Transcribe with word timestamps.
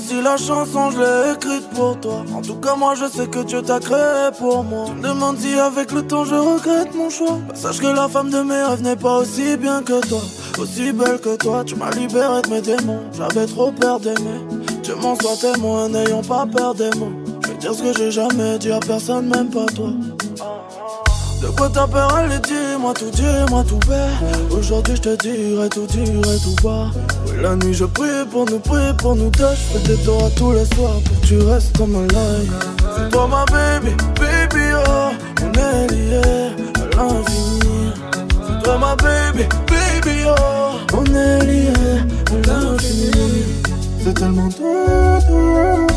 si 0.00 0.20
la 0.22 0.36
chanson 0.36 0.90
je 0.90 0.98
l'ai 0.98 1.32
écrite 1.34 1.68
pour 1.70 1.98
toi. 2.00 2.24
En 2.34 2.42
tout 2.42 2.56
cas, 2.56 2.74
moi 2.74 2.94
je 2.94 3.06
sais 3.06 3.26
que 3.26 3.40
Dieu 3.40 3.62
t'a 3.62 3.80
créé 3.80 4.30
pour 4.38 4.64
moi. 4.64 4.86
Tu 4.86 4.94
me 4.94 5.02
demandes 5.02 5.38
si 5.38 5.54
avec 5.58 5.92
le 5.92 6.06
temps 6.06 6.24
je 6.24 6.34
regrette 6.34 6.94
mon 6.94 7.10
choix. 7.10 7.38
Bah, 7.48 7.54
sache 7.54 7.78
que 7.78 7.86
la 7.86 8.08
femme 8.08 8.30
de 8.30 8.40
mes 8.40 8.62
rêves 8.62 8.82
n'est 8.82 8.96
pas 8.96 9.18
aussi 9.18 9.56
bien 9.56 9.82
que 9.82 10.06
toi, 10.06 10.20
aussi 10.58 10.92
belle 10.92 11.18
que 11.20 11.36
toi. 11.36 11.64
Tu 11.64 11.76
m'as 11.76 11.90
libéré 11.90 12.42
de 12.42 12.50
mes 12.50 12.60
démons, 12.60 13.00
j'avais 13.12 13.46
trop 13.46 13.70
peur 13.72 14.00
d'aimer. 14.00 14.40
Dieu 14.82 14.94
m'en 14.96 15.16
soit 15.16 15.36
témoin, 15.36 15.88
n'ayons 15.88 16.22
pas 16.22 16.46
peur 16.46 16.74
des 16.74 16.90
mots. 16.98 17.12
Je 17.42 17.48
vais 17.48 17.58
dire 17.58 17.74
ce 17.74 17.82
que 17.82 17.92
j'ai 17.96 18.10
jamais 18.10 18.58
dit 18.58 18.72
à 18.72 18.80
personne, 18.80 19.28
même 19.28 19.50
pas 19.50 19.66
toi. 19.66 19.90
De 21.42 21.48
quoi 21.48 21.68
t'as 21.68 21.86
peur, 21.86 22.14
allez 22.14 22.38
dis-moi 22.38 22.94
tout, 22.94 23.10
dis-moi 23.10 23.62
tout 23.68 23.78
bête 23.86 24.56
Aujourd'hui 24.56 24.96
je 24.96 25.02
te 25.02 25.16
dirai 25.16 25.68
tout, 25.68 25.86
dirai 25.86 26.38
tout 26.42 26.62
bas 26.62 26.90
la 27.40 27.56
nuit 27.56 27.74
je 27.74 27.84
prie 27.84 28.24
pour 28.30 28.46
nous, 28.46 28.58
prie 28.58 28.92
pour 28.98 29.14
nous 29.14 29.30
deux. 29.30 29.44
Je 29.50 29.78
fais 29.78 29.88
des 29.88 29.96
tous 30.36 30.52
les 30.52 30.64
soirs 30.74 31.00
pour 31.04 31.20
que 31.20 31.26
tu 31.26 31.38
restes 31.38 31.76
comme 31.76 31.94
un 31.96 32.06
light 32.06 32.50
C'est 32.96 33.08
toi 33.10 33.28
ma 33.28 33.44
baby, 33.46 33.90
baby 34.20 34.64
oh. 34.74 35.10
On 35.42 35.52
est 35.52 35.86
liés 35.92 36.20
à 36.74 36.96
l'infini. 36.96 37.92
C'est 38.46 38.62
toi 38.62 38.78
ma 38.78 38.96
baby, 38.96 39.44
baby 39.68 40.24
oh. 40.26 40.96
On 40.96 41.04
est 41.04 41.44
liés 41.44 41.72
à 42.30 42.46
l'infini. 42.48 43.10
C'est 44.02 44.14
tellement 44.14 44.48
tout, 44.48 44.62
tout, 45.26 45.95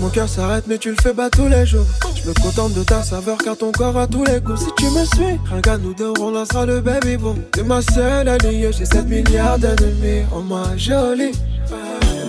mon 0.00 0.08
cœur 0.08 0.28
s'arrête, 0.28 0.64
mais 0.66 0.78
tu 0.78 0.90
le 0.90 0.96
fais 1.00 1.12
pas 1.12 1.28
tous 1.28 1.48
les 1.48 1.66
jours. 1.66 1.84
Je 2.14 2.28
me 2.28 2.34
contente 2.34 2.72
de 2.72 2.82
ta 2.82 3.02
saveur 3.02 3.36
car 3.38 3.56
ton 3.56 3.70
corps 3.70 3.96
a 3.96 4.06
tous 4.06 4.24
les 4.24 4.40
coups. 4.40 4.60
Si 4.60 4.70
tu 4.76 4.86
me 4.86 5.04
suis, 5.04 5.38
rien 5.50 5.60
qu'à 5.60 5.76
nous 5.78 5.94
deux, 5.94 6.12
on 6.20 6.30
lancera 6.30 6.66
le 6.66 6.80
baby 6.80 7.16
boom. 7.16 7.36
T'es 7.52 7.62
ma 7.62 7.82
seule 7.82 8.28
alliée, 8.28 8.70
j'ai 8.72 8.84
7 8.84 9.06
milliards 9.06 9.58
d'ennemis. 9.58 10.24
En 10.32 10.40
moi 10.40 10.64
jolie. 10.76 11.32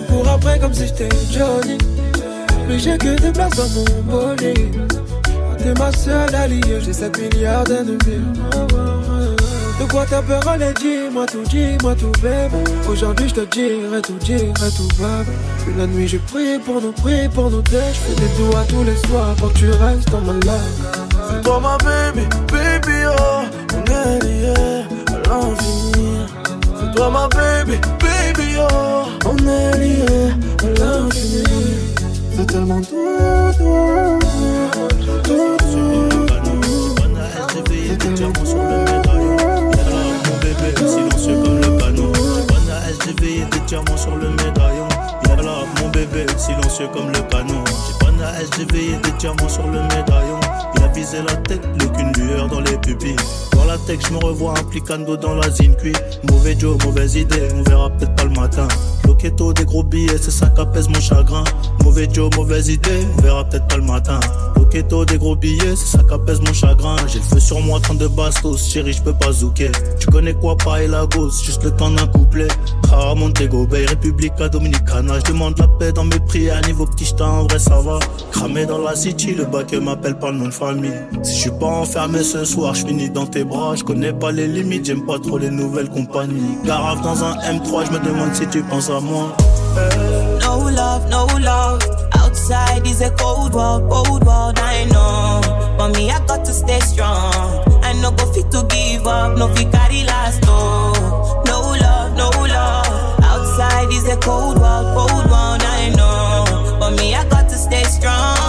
Pour 0.10 0.28
après, 0.28 0.60
comme 0.60 0.74
si 0.74 0.88
j'étais 0.88 1.10
Johnny. 1.32 1.78
Mais 2.68 2.78
j'ai 2.78 2.98
que 2.98 3.20
des 3.20 3.32
places 3.32 3.56
dans 3.56 3.70
mon 3.70 4.02
bolide. 4.04 4.76
T'es 5.58 5.74
ma 5.80 5.92
seule 5.92 6.36
alliée, 6.36 6.80
j'ai 6.84 6.94
7 6.94 7.18
milliards 7.20 7.64
d'ennemis. 7.64 8.26
De 9.82 9.88
quoi 9.88 10.06
t'as 10.08 10.22
peur, 10.22 10.48
allez, 10.48 10.74
dis-moi 10.80 11.26
tout, 11.26 11.42
dis-moi 11.50 11.96
tout, 11.96 12.12
bébé. 12.22 12.64
Aujourd'hui, 12.88 13.28
je 13.28 13.34
te 13.34 13.42
dirai 13.42 14.00
tout, 14.04 14.14
dirai 14.22 14.70
tout, 14.78 14.88
bébé. 15.00 15.32
Puis 15.66 15.74
la 15.76 15.88
nuit, 15.88 16.08
j'ai 16.08 16.20
prié 16.20 16.60
pour 16.60 16.80
nous, 16.80 16.92
prié 16.92 17.28
pour 17.28 17.50
nous 17.50 17.64
deux. 17.64 17.80
Je 17.92 18.00
fais 18.00 18.14
des 18.14 18.28
doigts 18.38 18.64
tous 18.70 18.84
les 18.84 18.96
soirs 19.08 19.34
pour 19.38 19.52
que 19.52 19.58
tu 19.58 19.72
restes 19.72 20.08
dans 20.12 20.22
ma 20.22 20.34
life. 20.34 20.78
C'est 21.28 21.42
toi 21.42 21.60
ma 21.60 21.78
baby, 21.80 22.28
baby, 22.52 22.98
oh. 23.08 23.42
On 23.74 23.84
est 23.92 24.20
liés 24.24 24.54
à 25.08 25.30
l'infini. 25.30 26.28
C'est 26.80 26.96
toi 26.96 27.10
ma 27.10 27.28
baby, 27.30 27.80
baby, 28.00 28.58
oh. 28.60 29.08
On 29.26 29.36
est 29.48 29.78
liés 29.80 30.32
à 30.62 30.80
l'infini. 30.80 31.44
C'est 32.38 32.46
tellement 32.46 32.82
tout, 32.82 32.96
tout, 33.58 34.20
tout, 35.02 35.22
tout, 35.24 35.58
tout. 35.58 36.11
Silencieux 40.78 41.36
comme 41.44 41.60
le 41.60 41.78
panneau. 41.78 42.12
Bana 42.48 42.92
SGV 42.92 43.38
et 43.38 43.46
des 43.46 43.60
diamants 43.68 43.98
sur 43.98 44.16
le 44.16 44.30
médaillon. 44.30 44.88
Là 45.44 45.66
mon 45.82 45.90
bébé, 45.90 46.26
silencieux 46.38 46.88
comme 46.94 47.08
le 47.08 47.20
canon. 47.30 47.64
J'ai 47.66 48.06
Bana 48.06 48.34
SGV 48.44 48.94
et 48.94 48.98
des 48.98 49.12
diamants 49.18 49.50
sur 49.50 49.66
le 49.66 49.82
médaillon. 49.82 50.40
Il 50.76 50.84
a 50.84 50.88
visé 50.90 51.18
la 51.28 51.36
tête, 51.36 51.62
qu'une 51.96 52.12
lueur 52.14 52.48
dans 52.48 52.60
les 52.60 52.78
pupilles. 52.78 53.16
Dans 53.54 53.66
la 53.66 53.78
tech, 53.80 54.00
je 54.08 54.14
me 54.14 54.20
revois 54.20 54.54
implicando 54.60 55.18
dans 55.18 55.36
la 55.36 55.50
zine 55.50 55.76
cuit. 55.76 55.96
Mauvais 56.30 56.56
Joe, 56.58 56.78
mauvaise 56.86 57.16
idée, 57.16 57.48
on 57.56 57.64
verra 57.64 57.90
peut-être 57.90 58.16
pas 58.16 58.26
le 58.26 58.32
matin. 58.32 58.68
Loquetto, 59.08 59.54
des 59.54 59.66
gros 59.66 59.84
billets, 59.84 60.18
c'est 60.20 60.32
ça 60.32 60.48
qui 60.48 60.62
apaise 60.62 60.88
mon 60.90 61.00
chagrin. 61.00 61.44
Mauvais 61.84 62.08
Joe, 62.12 62.30
mauvaise 62.36 62.70
idée, 62.70 63.06
on 63.18 63.22
verra 63.22 63.44
peut-être 63.46 63.68
pas 63.68 63.78
le 63.78 63.84
matin. 63.84 64.20
Des 64.72 65.18
gros 65.18 65.36
billets, 65.36 65.76
c'est 65.76 65.98
ça 65.98 66.04
qui 66.04 66.14
apaise 66.14 66.40
mon 66.40 66.54
chagrin. 66.54 66.96
J'ai 67.08 67.20
le 67.20 67.26
feu 67.26 67.42
sur 67.42 67.60
moi, 67.60 67.82
32 67.82 68.08
bastos, 68.08 68.70
chérie, 68.70 68.94
je 68.94 69.04
peux 69.04 69.14
pas 69.14 69.34
zouker. 69.34 69.70
Tu 70.00 70.08
connais 70.08 70.34
quoi, 70.34 70.56
pas 70.56 70.82
et 70.82 70.88
la 70.88 71.06
gosse, 71.08 71.44
juste 71.44 71.62
le 71.66 71.72
temps 71.72 71.90
d'un 71.90 72.08
couplet. 72.08 72.48
Ah, 72.90 73.14
Montego 73.14 73.68
Bay, 73.68 73.86
République 73.86 74.34
Dominicana. 74.38 75.20
Je 75.20 75.34
demande 75.34 75.60
la 75.60 75.68
paix 75.68 75.92
dans 75.92 76.06
mes 76.06 76.20
prières, 76.22 76.62
niveau 76.66 76.86
petit 76.86 77.04
j't'ai 77.04 77.22
en 77.22 77.44
vrai, 77.44 77.60
ça 77.60 77.82
va. 77.82 78.00
Cramé 78.32 78.66
dans 78.66 78.78
la 78.78 78.96
city, 78.96 79.36
le 79.36 79.44
bac 79.44 79.74
m'appelle 79.74 80.18
pas 80.18 80.32
le 80.32 80.38
nom 80.38 80.48
de 80.48 80.54
famille. 80.54 80.94
Si 81.22 81.36
je 81.36 81.42
suis 81.42 81.52
pas 81.52 81.68
enfermé 81.68 82.24
ce 82.24 82.46
soir, 82.46 82.74
je 82.74 82.86
finis 82.86 83.10
dans 83.10 83.26
tes 83.26 83.44
bras. 83.44 83.76
Je 83.76 83.84
connais 83.84 84.14
pas 84.14 84.32
les 84.32 84.48
limites, 84.48 84.86
j'aime 84.86 85.06
pas 85.06 85.20
trop 85.20 85.38
les 85.38 85.50
nouvelles 85.50 85.90
compagnies. 85.90 86.58
Garave 86.64 87.02
dans 87.02 87.22
un 87.26 87.34
M3, 87.34 87.88
je 87.88 87.92
me 87.92 88.00
demande 88.00 88.34
si 88.34 88.48
tu 88.48 88.62
penses 88.64 88.90
à 88.90 89.02
moi. 89.02 89.36
No 90.46 90.70
love, 90.70 91.10
no 91.10 91.28
love. 91.40 92.11
Outside 92.32 92.88
is 92.88 93.02
a 93.02 93.12
cold 93.12 93.54
world, 93.54 93.92
cold 93.92 94.26
world, 94.26 94.58
I 94.58 94.86
know. 94.86 95.76
But 95.78 95.90
me, 95.90 96.10
I 96.10 96.26
got 96.26 96.46
to 96.46 96.54
stay 96.54 96.80
strong. 96.80 97.44
I 97.84 97.92
no 98.02 98.10
go 98.12 98.26
fit 98.32 98.50
to 98.52 98.66
give 98.70 99.06
up, 99.06 99.38
no 99.38 99.54
fit 99.54 99.70
carry 99.70 100.06
last, 100.06 100.42
oh. 100.48 101.44
No 101.46 101.60
love, 101.60 102.16
no 102.16 102.30
love. 102.30 103.20
Outside 103.22 103.92
is 103.92 104.08
a 104.08 104.16
cold 104.16 104.58
world, 104.62 104.96
cold 104.96 105.26
world, 105.30 105.62
I 105.62 105.90
know. 105.98 106.78
But 106.80 106.92
me, 106.92 107.14
I 107.14 107.28
got 107.28 107.50
to 107.50 107.58
stay 107.58 107.84
strong. 107.84 108.41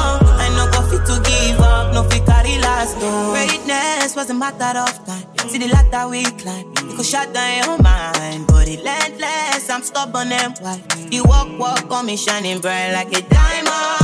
No 1.92 2.02
fit 2.04 2.24
carry 2.26 2.58
last, 2.58 2.96
oh. 3.00 3.32
Greatness 3.32 4.16
was 4.16 4.30
a 4.30 4.34
matter 4.34 4.78
of 4.78 5.06
time. 5.06 5.26
See 5.48 5.58
the 5.58 5.68
ladder 5.68 6.08
we 6.08 6.24
climb, 6.24 6.66
you 6.88 6.96
could 6.96 7.06
shut 7.06 7.32
down 7.32 7.64
your 7.64 7.78
mind, 7.78 8.46
but 8.46 8.66
relentless. 8.66 9.68
I'm 9.70 9.82
stubborn 9.82 10.32
and 10.32 10.56
white. 10.58 11.12
You 11.12 11.24
walk, 11.24 11.48
walk 11.58 11.90
on 11.90 12.06
me, 12.06 12.16
shining 12.16 12.60
bright 12.60 12.92
like 12.92 13.12
a 13.16 13.20
diamond. 13.22 14.02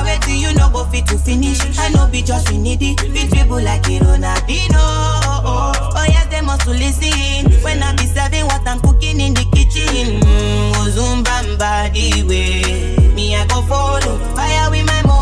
No 0.00 0.02
wait 0.04 0.22
till 0.22 0.36
you 0.36 0.54
no 0.54 0.70
go 0.70 0.84
fit 0.84 1.06
to 1.06 1.18
finish. 1.18 1.58
I 1.78 1.88
know 1.90 2.06
be 2.06 2.22
just 2.22 2.50
we 2.50 2.58
need 2.58 2.82
it. 2.82 3.00
Fit 3.00 3.32
people 3.32 3.60
like 3.60 3.88
it 3.88 4.02
Ronaldinho. 4.02 4.74
Oh, 4.76 5.72
oh 5.96 6.04
yes, 6.08 6.26
they 6.28 6.40
must 6.40 6.62
to 6.62 6.70
listen. 6.70 7.50
When 7.62 7.82
I 7.82 7.94
be 7.96 8.06
serving 8.06 8.46
what 8.46 8.66
I'm 8.66 8.80
cooking 8.80 9.20
in 9.20 9.34
the 9.34 9.44
kitchen. 9.52 10.20
Mm, 10.20 11.24
bamba 11.24 11.92
the 11.92 12.22
way. 12.28 13.14
Me 13.14 13.36
I 13.36 13.46
go 13.46 13.62
follow 13.62 14.18
fire 14.34 14.70
with 14.70 14.86
my 14.86 15.02
motor. 15.02 15.19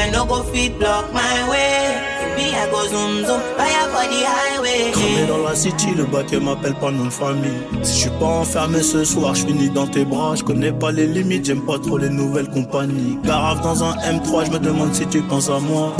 They 0.00 0.10
no 0.12 0.24
go 0.24 0.42
fit 0.44 0.78
block 0.78 1.12
my 1.12 1.36
way. 1.50 2.32
Me 2.34 2.54
I 2.54 2.70
go 2.70 2.86
zoom 2.88 3.22
zoom 3.26 3.40
fire 3.58 3.86
for 3.92 4.06
the 4.08 4.20
highway. 4.32 4.92
Cramé 4.92 5.26
dans 5.28 5.46
la 5.46 5.54
city, 5.54 5.88
le 5.94 6.06
bac 6.06 6.32
m'appelle 6.32 6.74
pas 6.76 6.90
nom 6.90 7.04
de 7.04 7.10
famille. 7.10 7.60
Si 7.82 7.96
je 7.96 8.00
suis 8.08 8.10
pas 8.18 8.40
enfermé 8.40 8.80
ce 8.82 9.04
soir, 9.04 9.34
je 9.34 9.44
finis 9.44 9.68
dans 9.68 9.86
tes 9.86 10.06
bras. 10.06 10.36
Je 10.36 10.42
connais 10.42 10.72
pas 10.72 10.90
les 10.90 11.06
limites, 11.06 11.44
j'aime 11.44 11.66
pas 11.66 11.78
trop 11.78 11.98
les 11.98 12.08
nouvelles 12.08 12.48
compagnies. 12.48 13.18
Garave 13.22 13.60
dans 13.60 13.84
un 13.84 13.92
M3, 13.92 14.46
je 14.46 14.50
me 14.52 14.58
demande 14.58 14.94
si 14.94 15.06
tu 15.06 15.20
penses 15.20 15.50
à 15.50 15.58
moi. 15.60 15.92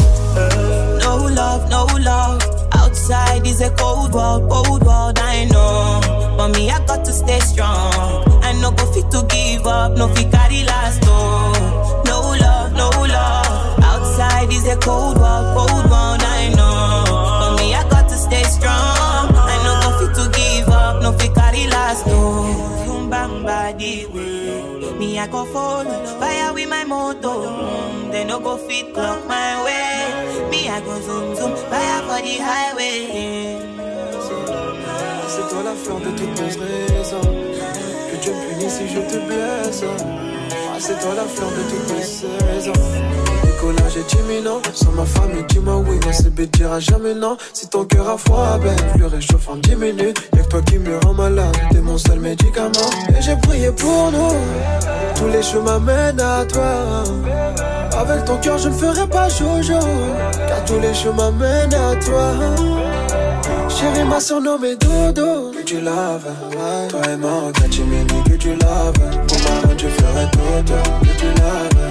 No 1.02 1.28
love, 1.28 1.68
no 1.68 1.86
love. 1.98 2.38
Outside 2.72 3.46
is 3.46 3.60
a 3.60 3.68
cold 3.72 4.14
world, 4.14 4.48
cold 4.48 4.82
world, 4.82 5.18
I 5.18 5.44
know. 5.44 6.00
But 6.38 6.56
me, 6.56 6.70
I 6.70 6.78
got 6.86 7.04
to 7.04 7.12
stay 7.12 7.40
strong. 7.40 8.24
I 8.42 8.54
no 8.62 8.70
go 8.70 8.86
fit 8.94 9.10
to 9.10 9.26
give 9.28 9.66
up, 9.66 9.98
no 9.98 10.08
fit 10.14 10.32
carry 10.32 10.64
last, 10.64 11.02
oh. 11.04 11.99
Is 14.50 14.66
a 14.66 14.76
cold 14.76 15.16
world, 15.16 15.46
cold 15.56 15.86
I 15.92 16.52
know. 16.56 17.04
But 17.40 17.62
me, 17.62 17.72
I 17.72 17.88
got 17.88 18.08
to 18.08 18.16
stay 18.16 18.42
strong. 18.42 19.30
I 19.34 19.56
no 19.64 19.72
go 19.82 19.88
fit 19.98 20.12
to 20.18 20.24
give 20.36 20.68
up, 20.68 21.02
no 21.02 21.12
fit 21.12 21.32
carry 21.34 21.66
last, 21.68 22.04
bang 23.10 23.42
body. 23.44 24.06
Me, 24.98 25.18
I 25.18 25.26
go 25.28 25.44
follow. 25.46 26.04
Fire 26.20 26.52
with 26.52 26.68
my 26.68 26.84
motor. 26.84 27.28
Mm, 27.28 28.12
they 28.12 28.24
no 28.24 28.40
go 28.40 28.56
fit 28.56 28.92
block 28.92 29.26
my 29.28 29.64
way. 29.64 30.48
Me, 30.50 30.68
I 30.68 30.80
go 30.80 31.00
zoom 31.00 31.34
zoom. 31.36 31.56
Fire 31.70 32.02
for 32.06 32.20
the 32.26 32.36
highway. 32.48 33.58
C'est 35.28 35.48
toi 35.48 35.62
la 35.62 35.74
fleur 35.74 36.00
de 36.00 36.10
toutes 36.18 36.40
mes 36.40 36.52
raisons. 36.96 37.30
Que 38.10 38.16
Dieu 38.22 38.32
me 38.32 38.54
punisse 38.54 38.78
si 38.78 38.88
je 38.88 39.00
te 39.00 39.18
blesse. 39.26 39.84
Ah, 40.72 40.78
c'est 40.78 40.98
toi 41.00 41.14
la 41.14 41.24
fleur 41.24 41.50
de 41.50 41.62
toutes 41.70 41.96
mes 41.96 42.02
saisons. 42.02 43.29
Décollage 43.60 43.96
est 43.98 44.12
imminent. 44.14 44.62
Sans 44.72 44.90
ma 44.92 45.04
famille, 45.04 45.44
dis-moi 45.50 45.76
oui. 45.86 45.96
Non, 45.96 46.12
c'est 46.12 46.34
bête, 46.34 46.50
dira 46.52 46.80
jamais 46.80 47.14
non. 47.14 47.36
Si 47.52 47.68
ton 47.68 47.84
cœur 47.84 48.08
a 48.08 48.16
froid, 48.16 48.58
ben, 48.58 48.74
je 48.94 49.00
le 49.00 49.06
réchauffe 49.06 49.50
en 49.50 49.56
10 49.56 49.76
minutes. 49.76 50.30
Y'a 50.34 50.42
que 50.42 50.48
toi 50.48 50.62
qui 50.62 50.78
me 50.78 50.98
rend 51.00 51.12
malade. 51.12 51.54
T'es 51.70 51.80
mon 51.80 51.98
seul 51.98 52.20
médicament. 52.20 52.90
Et 53.10 53.20
j'ai 53.20 53.36
prié 53.36 53.70
pour 53.70 54.12
nous. 54.12 54.34
Tous 55.14 55.28
les 55.28 55.42
chemins 55.42 55.78
mènent 55.78 56.20
à 56.20 56.46
toi. 56.46 57.04
Avec 57.98 58.24
ton 58.24 58.38
cœur, 58.38 58.56
je 58.56 58.70
ne 58.70 58.74
ferai 58.74 59.06
pas 59.06 59.28
jojo. 59.28 59.78
Car 60.48 60.64
tous 60.64 60.80
les 60.80 60.94
chemins 60.94 61.32
mènent 61.32 61.74
à 61.74 61.96
toi. 61.96 62.32
Chérie 63.68 64.04
m'a 64.04 64.20
surnommé 64.20 64.74
Dodo 64.76 65.52
Que 65.52 65.62
tu 65.62 65.80
laves 65.80 66.26
Toi 66.88 67.00
et 67.08 67.16
moi, 67.16 67.52
Gachimini 67.60 68.22
que 68.24 68.34
tu 68.34 68.48
laves 68.56 68.92
Pour 69.28 69.38
ma 69.38 69.76
je 69.78 69.86
ferai 69.86 70.30
tout 70.32 70.74
Que 71.02 71.20
tu 71.20 71.26
laves 71.26 71.89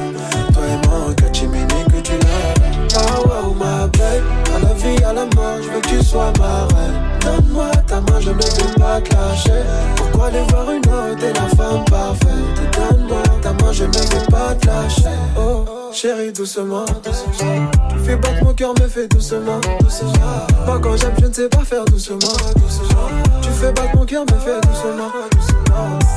Vraiment, 0.60 1.14
Kachimini 1.16 1.86
que 1.90 2.02
tu 2.02 2.12
l'as. 2.12 2.54
Ah 2.98 3.20
wow, 3.22 3.54
ma 3.54 3.88
belle, 3.88 4.24
à 4.54 4.60
la 4.60 4.74
vie, 4.74 5.02
à 5.06 5.14
la 5.14 5.26
mort, 5.36 5.58
je 5.64 5.70
veux 5.70 5.80
que 5.80 5.88
tu 5.88 6.04
sois 6.04 6.34
ma 6.38 6.68
reine. 6.76 7.00
Donne-moi 7.22 7.72
ta 7.88 8.02
main, 8.02 8.20
je 8.20 8.32
ne 8.32 8.36
veux 8.36 8.74
pas 8.78 9.00
te 9.00 9.16
lâcher. 9.16 9.64
Pourquoi 9.96 10.28
aller 10.28 10.44
voir 10.50 10.70
une 10.72 10.80
autre 10.80 11.24
et 11.24 11.34
la 11.34 11.48
femme 11.56 11.86
parfaite? 11.86 12.60
Donne-moi 12.74 13.24
ta 13.42 13.54
main, 13.54 13.72
je 13.72 13.86
ne 13.86 13.92
veux 13.92 14.26
pas 14.30 14.56
te 14.56 14.68
lâcher. 14.68 15.04
Oh, 15.38 15.66
chérie, 15.94 16.32
doucement. 16.32 16.86
Tu 17.04 18.00
fais 18.06 18.16
battre 18.16 18.44
mon 18.44 18.54
cœur, 18.54 18.74
me 18.80 18.88
fais 18.88 19.08
doucement. 19.08 19.60
Pas 20.66 20.80
quand 20.80 20.98
j'aime, 20.98 21.14
je 21.22 21.26
ne 21.28 21.34
sais 21.34 21.50
pas 21.50 21.64
faire 21.64 21.86
doucement. 21.86 22.18
Tu 23.42 23.50
fais 23.50 23.72
battre 23.72 23.96
mon 23.96 24.06
cœur, 24.06 24.24
me 24.24 24.40
fais 24.40 24.60
doucement. 24.62 25.12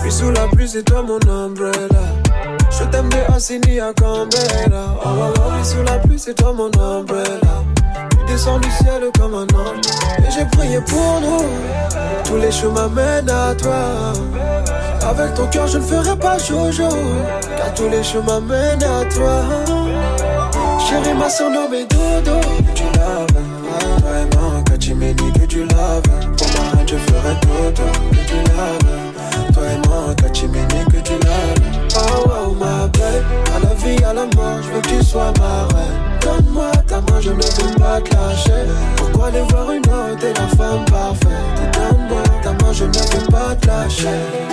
Puis 0.02 0.12
sous 0.12 0.30
la 0.30 0.48
pluie, 0.48 0.69
c'est 0.69 0.82
toi 0.82 1.02
mon 1.02 1.20
umbrella. 1.30 2.02
Je 2.70 2.84
t'aime 2.84 3.08
de 3.08 3.32
Assini 3.34 3.80
à 3.80 3.92
Canberra. 3.92 4.96
Oh, 5.04 5.08
oh, 5.08 5.32
oh, 5.36 5.64
sous 5.64 5.82
la 5.84 5.98
pluie, 5.98 6.18
c'est 6.18 6.34
toi 6.34 6.52
mon 6.52 6.70
umbrella. 6.80 7.64
Tu 8.32 8.38
descends 8.38 8.58
du 8.61 8.70
ciel 8.70 9.02
comme 9.20 9.34
un 9.34 9.43
ange. 9.43 9.84
Et 10.20 10.31
j'ai 10.31 10.46
prié 10.56 10.81
pour 10.81 11.20
nous. 11.20 11.44
Tous 12.25 12.38
les 12.38 12.50
chemins 12.50 12.88
mènent 12.88 13.29
à 13.29 13.55
toi. 13.55 14.14
Avec 15.06 15.34
ton 15.34 15.46
cœur, 15.49 15.67
je 15.67 15.76
ne 15.76 15.82
ferai 15.82 16.17
pas 16.17 16.38
Jojo. 16.38 16.88
Car 17.58 17.75
tous 17.75 17.90
les 17.90 18.02
chemins 18.02 18.40
mènent 18.40 18.82
à 18.82 19.05
toi. 19.14 19.43
Chérie, 20.79 21.14
ma 21.14 21.29
surnommée 21.29 21.84
Dodo. 21.84 22.40
Que 22.40 22.73
tu 22.75 22.84
laves, 22.96 23.29
vraiment. 24.00 24.62
Kachimeni, 24.64 25.32
que 25.32 25.44
tu 25.44 25.67
laves. 25.67 26.02
Pour 26.38 26.46
reine, 26.46 26.88
je 26.88 26.96
ferai 26.96 27.35
Dodo. 27.43 27.82
Que 28.12 28.28
tu 28.28 28.37
laves. 28.37 29.52
Toi 29.52 29.62
et 29.62 29.88
moi, 29.88 30.14
Kachimeni, 30.17 30.85
que 30.90 31.00
tu 31.00 31.12
laves. 31.12 31.96
Oh, 31.96 32.31
oh, 32.31 32.55
ma 32.58 32.88
belle. 32.88 33.25
À 33.55 33.58
la 33.58 33.75
vie, 33.75 34.02
à 34.02 34.14
la 34.14 34.25
mort, 34.35 34.56
je 34.62 34.70
veux 34.70 34.81
que 34.81 34.88
tu 34.88 35.05
sois 35.05 35.32
ma 35.38 35.75
reine. 35.75 36.00
Donne-moi 36.23 36.70
ta 36.92 37.00
main, 37.00 37.20
je 37.20 37.30
ne 37.30 37.36
veux 37.36 37.74
pas 37.78 38.00
te 38.02 38.14
lâcher. 38.14 38.66
Pourquoi 38.96 39.28
aller 39.28 39.40
voir 39.50 39.72
une 39.72 39.80
autre 39.80 40.24
et 40.26 40.34
la 40.34 40.48
femme 40.48 40.84
parfaite? 40.84 41.30
Donne-moi 41.72 42.22
ta 42.42 42.52
main, 42.52 42.72
je 42.72 42.84
ne 42.84 42.92
veux 42.92 43.26
pas 43.30 43.54
te 43.56 43.66
lâcher. 43.66 44.52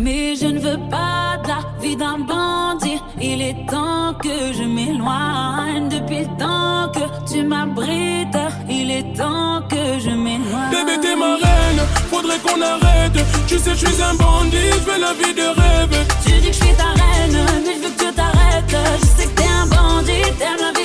Mais 0.00 0.34
je 0.34 0.46
ne 0.46 0.58
veux 0.58 0.78
pas 0.88 1.36
de 1.42 1.48
la 1.48 1.60
vie 1.82 1.94
d'un 1.94 2.18
bandit. 2.20 2.98
Il 3.20 3.42
est 3.42 3.66
temps 3.66 4.14
que 4.14 4.52
je 4.54 4.62
m'éloigne. 4.62 5.88
Depuis 5.90 6.20
le 6.20 6.38
temps 6.38 6.90
que 6.94 7.30
tu 7.30 7.42
m'abrites, 7.42 8.38
il 8.70 8.90
est 8.90 9.14
temps 9.14 9.60
que 9.68 9.98
je 9.98 10.10
m'éloigne. 10.10 10.70
Bébé, 10.70 10.98
t'es 11.02 11.14
ma 11.16 11.34
reine, 11.34 11.82
faudrait 12.10 12.38
qu'on 12.38 12.60
arrête. 12.62 13.18
Tu 13.46 13.58
sais, 13.58 13.72
je 13.74 13.86
suis 13.86 14.02
un 14.02 14.14
bandit, 14.14 14.70
je 14.72 14.90
veux 14.90 15.00
la 15.00 15.12
vie 15.12 15.34
de 15.34 15.48
rêve. 15.60 16.06
Tu 16.24 16.32
dis 16.32 16.48
que 16.48 16.54
je 16.54 16.64
suis 16.64 16.74
ta 16.76 16.90
reine, 17.02 17.38
mais 17.66 17.74
je 17.74 17.80
veux 17.82 17.94
que 17.94 18.04
tu 18.04 18.14
t'arrêtes. 18.14 18.76
Je 19.02 19.06
sais 19.06 19.28
que 19.28 19.34
t'es 19.34 19.48
un 19.62 19.66
bandit, 19.66 20.22
t'aimes 20.38 20.60
la 20.60 20.72
vie. 20.72 20.79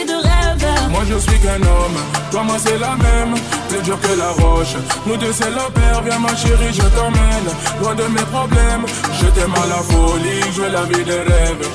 Moi 0.96 1.04
je 1.10 1.18
suis 1.20 1.38
qu'un 1.40 1.62
homme, 1.62 1.98
toi 2.32 2.44
moi 2.44 2.56
c'est 2.58 2.80
la 2.80 2.96
même, 2.96 3.36
plus 3.68 3.82
dur 3.82 4.00
que 4.00 4.18
la 4.18 4.30
roche. 4.30 4.76
Nous 5.06 5.18
deux 5.18 5.34
c'est 5.34 5.50
la 5.50 5.70
paire, 5.70 6.02
viens 6.06 6.20
ma 6.20 6.34
chérie, 6.38 6.72
je 6.72 6.88
t'emmène. 6.96 7.50
Loin 7.82 7.96
de 7.96 8.04
mes 8.04 8.24
problèmes, 8.32 8.86
je 9.20 9.28
t'aime 9.28 9.54
à 9.62 9.68
la 9.68 9.84
folie, 9.84 10.40
je 10.56 10.62
veux 10.62 10.70
la 10.70 10.84
vie 10.84 11.04
de 11.04 11.12
rêve. 11.12 11.68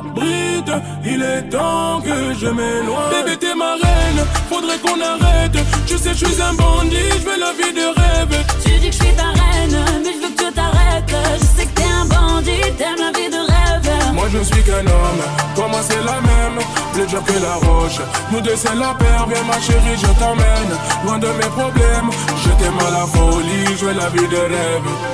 Que 0.00 1.08
il 1.08 1.22
est 1.22 1.42
temps 1.50 2.00
que 2.00 2.34
je 2.34 2.46
m'éloigne. 2.46 3.24
Bébé, 3.24 3.36
t'es 3.36 3.54
ma 3.54 3.72
reine, 3.74 4.24
faudrait 4.48 4.78
qu'on 4.78 5.00
arrête. 5.00 5.58
Tu 5.86 5.98
sais, 5.98 6.10
je 6.14 6.24
suis 6.24 6.42
un 6.42 6.54
bandit, 6.54 7.10
je 7.20 7.24
veux 7.28 7.38
la 7.38 7.52
vie 7.52 7.72
de 7.72 7.86
rêve. 8.00 8.44
Tu 8.64 8.70
dis 8.78 8.88
que 8.88 8.96
je 8.96 9.02
suis 9.04 9.14
ta 9.14 9.28
reine, 9.40 9.78
mais 10.02 10.12
je 10.14 10.26
veux 10.26 10.34
que 10.34 10.42
tu 10.44 10.52
t'arrêtes. 10.52 11.14
Je 11.40 11.44
sais 11.44 11.66
que 11.66 11.74
t'es 11.74 11.90
un 12.00 12.06
bandit, 12.06 12.72
t'aimes 12.78 12.98
la 12.98 13.18
vie 13.18 13.30
de 13.30 13.36
rêve. 13.36 14.14
Moi 14.14 14.24
je 14.32 14.42
suis 14.42 14.62
qu'un 14.62 14.86
homme, 14.86 15.22
toi 15.54 15.68
moi 15.68 15.80
c'est 15.82 16.04
la 16.04 16.20
même, 16.20 16.58
plus 16.92 17.06
dur 17.06 17.22
que 17.24 17.32
la 17.32 17.54
roche. 17.66 18.00
Nous 18.30 18.40
deux 18.40 18.56
c'est 18.56 18.74
la 18.74 18.94
paire, 18.94 19.26
viens 19.28 19.44
ma 19.44 19.60
chérie, 19.60 19.96
je 19.96 20.20
t'emmène. 20.20 20.72
Loin 21.04 21.18
de 21.18 21.28
mes 21.28 21.50
problèmes, 21.58 22.10
je 22.42 22.50
t'aime 22.58 22.78
à 22.86 22.90
la 22.90 23.06
folie, 23.06 23.76
je 23.78 23.84
veux 23.86 23.94
la 23.94 24.08
vie 24.10 24.28
de 24.28 24.36
rêve. 24.36 25.11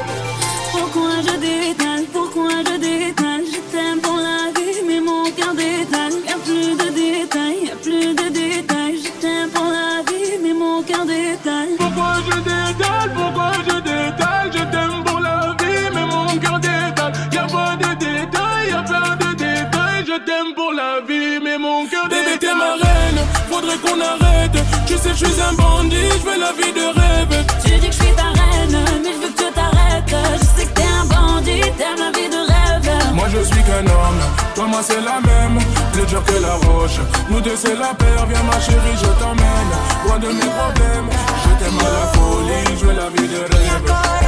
Faudrait 23.78 23.92
qu'on 23.92 24.00
arrête. 24.00 24.64
Tu 24.86 24.94
sais, 24.96 25.10
je 25.10 25.24
suis 25.26 25.40
un 25.40 25.52
bandit, 25.54 26.10
je 26.18 26.24
veux 26.24 26.38
la 26.38 26.52
vie 26.52 26.72
de 26.72 26.86
rêve. 27.00 27.46
Tu 27.64 27.70
dis 27.78 27.86
que 27.86 27.92
je 27.92 28.02
suis 28.02 28.14
ta 28.14 28.24
reine, 28.24 28.78
mais 29.02 29.12
je 29.12 29.18
veux 29.18 29.32
que 29.32 29.42
tu 29.42 29.52
t'arrêtes 29.52 30.14
Je 30.40 30.44
sais 30.60 30.66
que 30.66 30.72
t'es 30.72 30.82
un 30.82 31.04
bandit, 31.04 31.60
t'aimes 31.76 31.98
la 31.98 32.10
vie 32.18 32.28
de 32.28 32.36
rêve 32.36 33.14
Moi 33.14 33.26
je 33.30 33.42
suis 33.44 33.62
qu'un 33.62 33.86
homme, 33.86 34.22
toi 34.54 34.66
moi 34.66 34.80
c'est 34.82 35.00
la 35.00 35.20
même, 35.20 35.58
plus 35.92 36.06
dur 36.06 36.22
que 36.24 36.42
la 36.42 36.54
roche. 36.54 37.00
Nous 37.30 37.40
deux 37.40 37.56
c'est 37.56 37.76
la 37.76 37.94
paire, 37.94 38.26
viens 38.28 38.42
ma 38.42 38.60
chérie, 38.60 38.96
je 38.96 39.10
t'emmène. 39.20 39.72
Loin 40.06 40.18
de 40.18 40.28
mes 40.28 40.50
problèmes, 40.58 41.08
je 41.44 41.64
t'aime 41.64 41.78
à 41.80 41.90
la 41.98 42.06
folie, 42.14 42.78
je 42.80 42.86
veux 42.86 42.94
la 42.94 43.08
vie 43.10 43.28
de 43.28 43.38
rêve. 43.38 44.27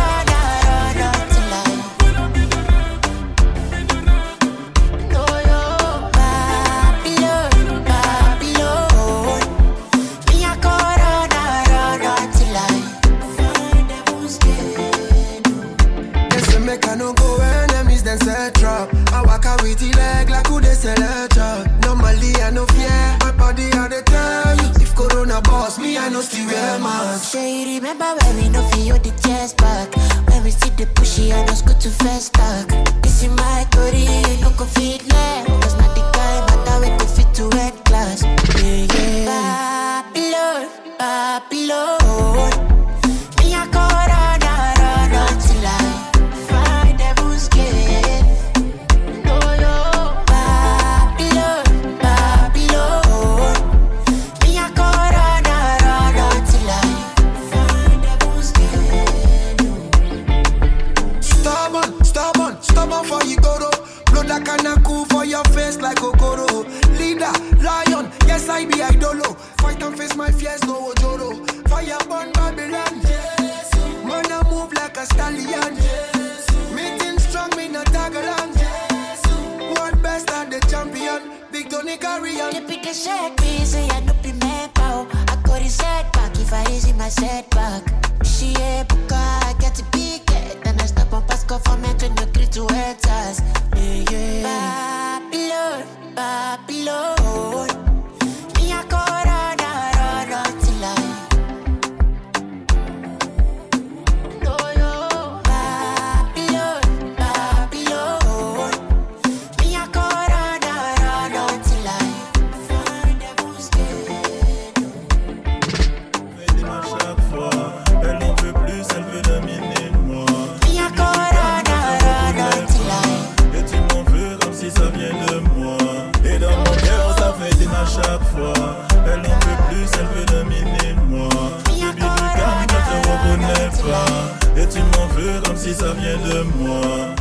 You 27.34 27.76
remember 27.76 28.04
when 28.04 28.37
we 28.37 28.49
no 28.49 28.60
feel 28.70 28.79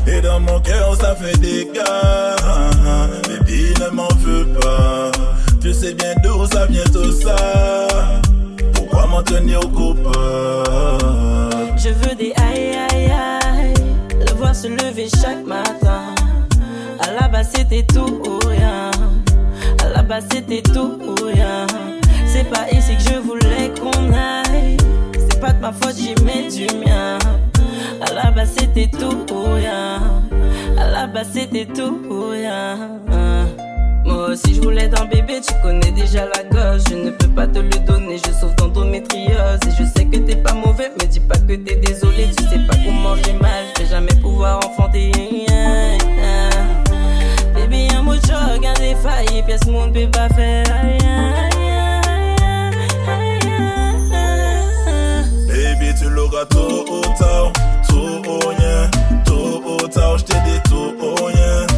Et 0.08 0.22
dans 0.22 0.40
mon 0.40 0.60
cœur, 0.60 0.96
ça 0.96 1.16
fait 1.16 1.38
des 1.40 1.70
gars. 1.74 2.36
Baby, 3.28 3.74
ne 3.80 3.90
m'en 3.96 4.08
veux 4.20 4.48
pas. 4.60 5.12
Tu 5.62 5.74
sais 5.74 5.94
bien 5.94 6.14
d'où 6.24 6.46
ça 6.46 6.66
vient 6.66 6.84
tout 6.86 7.12
ça. 7.12 7.36
Pourquoi 8.74 9.08
m'en 9.08 9.22
tenir 9.24 9.60
coupable? 9.60 10.10
Je 11.78 11.90
veux 11.90 12.16
des 12.16 12.34
aïe 12.36 12.76
aïe 12.92 13.12
aïe, 13.12 13.74
le 14.20 14.34
voir 14.36 14.54
se 14.56 14.68
lever 14.68 15.08
chaque 15.10 15.46
matin. 15.46 16.14
À 17.00 17.12
la 17.22 17.28
base 17.28 17.50
c'était 17.56 17.84
tout 17.84 18.22
ou 18.26 18.40
rien, 18.48 18.92
à 19.84 19.90
la 19.90 20.02
base 20.04 20.26
c'était 20.32 20.62
tout 20.62 21.00
ou 21.02 21.16
rien. 21.26 21.68
C'est 22.26 22.50
pas 22.50 22.70
ici 22.72 22.96
que 22.98 23.04
je 23.14 23.20
voulais 23.20 23.72
qu'on 23.80 24.14
aille, 24.14 24.78
c'est 25.14 25.40
pas 25.40 25.54
de 25.54 25.62
ma 25.62 25.72
faute 25.72 25.96
j'y 25.98 26.16
mets 26.24 26.50
du 26.50 26.68
mien. 26.78 27.18
À 28.02 28.14
la 28.14 28.32
base 28.32 28.54
c'était 28.58 28.88
tout 28.88 29.26
ou 29.34 29.44
rien, 29.56 30.00
à 30.78 30.90
la 30.90 31.08
base 31.08 31.30
c'était 31.34 31.66
tout 31.66 32.00
ou 32.10 32.30
rien. 32.30 32.78
Moi 34.06 34.30
aussi 34.30 34.56
je 34.56 34.62
voulais 34.62 34.88
d'un 34.88 35.06
bébé, 35.06 35.40
tu 35.46 35.54
connais 35.62 35.92
déjà 35.92 36.26
la 36.26 36.44
gauche 36.44 36.84
Je 36.90 36.96
ne 36.96 37.12
peux 37.12 37.28
pas 37.28 37.46
te 37.48 37.60
le 37.60 37.86
donner, 37.86 38.18
je 38.18 38.32
souffre 38.32 38.56
d'endométriose. 38.56 39.60
Et 39.68 39.72
je 39.78 39.84
sais 39.84 40.06
que 40.06 40.18
t'es 40.18 40.38
pas 40.38 40.54
mauvais, 40.54 40.90
me 41.00 41.06
dis 41.06 41.20
pas 41.20 41.36
que 41.36 41.54
t'es 41.54 41.76
désolé. 41.76 42.30
Tu 42.38 42.44
sais 42.44 42.60
pas 42.68 42.76
comment 42.86 43.16
j'ai 43.24 43.34
mal, 43.34 43.66
je 43.78 43.84
vais 43.84 43.90
jamais 43.90 44.16
pouvoir 44.22 44.60
enfanter. 44.66 45.12
Baby 47.54 47.88
un 47.96 48.02
mot 48.02 48.16
de 48.16 48.22
choc, 48.22 48.66
un 48.66 48.80
défailli, 48.80 49.44
pièce 49.44 49.68
monde 49.68 49.94
peut 49.94 50.10
pas 50.10 50.30
faire 50.30 50.64
Baby, 50.66 51.59
tu 56.10 56.16
l'auras 56.16 56.46
tôt 56.46 56.86
ou 56.90 57.02
tard, 57.18 57.52
tout 57.88 58.22
ou 58.28 58.40
rien, 58.50 58.90
tôt 59.26 59.62
ou 59.66 59.88
tard, 59.88 60.18
je 60.18 60.26
t'ai 60.26 60.34
dit 60.46 60.60
tout 60.70 60.96
ou 61.00 61.26
rien. 61.26 61.69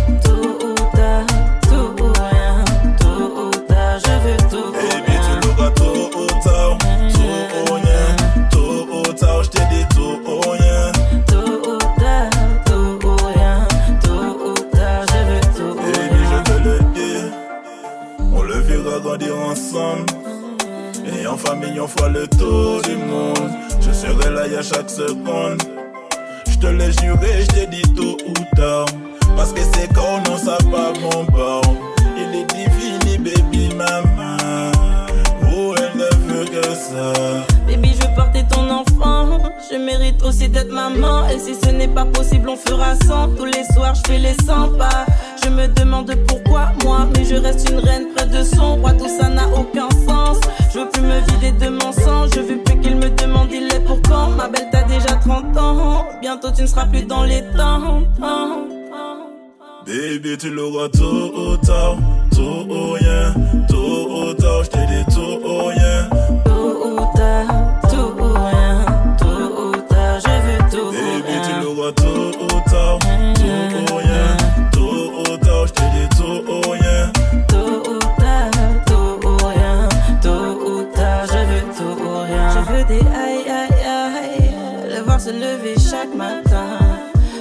Chaque 85.79 86.13
matin. 86.15 86.77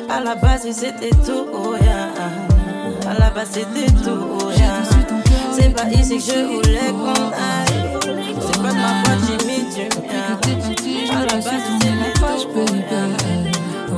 À 0.09 0.21
la 0.21 0.35
base, 0.35 0.67
c'était 0.73 1.11
tout 1.11 1.47
ou 1.53 1.71
rien. 1.71 2.09
À 3.09 3.19
la 3.19 3.31
base, 3.31 3.51
c'était 3.53 3.93
tout 4.03 4.11
ou 4.11 4.47
rien. 4.47 4.83
C'est 5.53 5.75
pas 5.75 5.89
ici 5.91 6.17
que 6.17 6.23
je 6.23 6.47
voulais 6.47 6.91
qu'on 6.91 7.31
aille. 7.31 7.99
C'est 8.41 8.63
pas 8.63 8.73
ma 8.73 9.03
faute, 9.05 9.21
j'ai 9.27 9.39
mis 9.47 9.63
du 9.75 9.83
mien. 9.83 10.19
À 11.13 11.21
la 11.21 11.27
base, 11.27 11.45
c'était 11.45 12.13
tout 12.15 12.31
ou 12.31 12.63
rien. 12.73 13.11
Oh. 13.83 13.97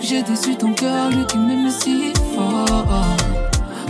J'ai 0.00 0.22
déçu 0.22 0.56
ton 0.56 0.72
cœur, 0.72 1.10
lui 1.10 1.26
qui 1.26 1.36
m'aime 1.36 1.70
si 1.70 2.12
fort. 2.34 3.04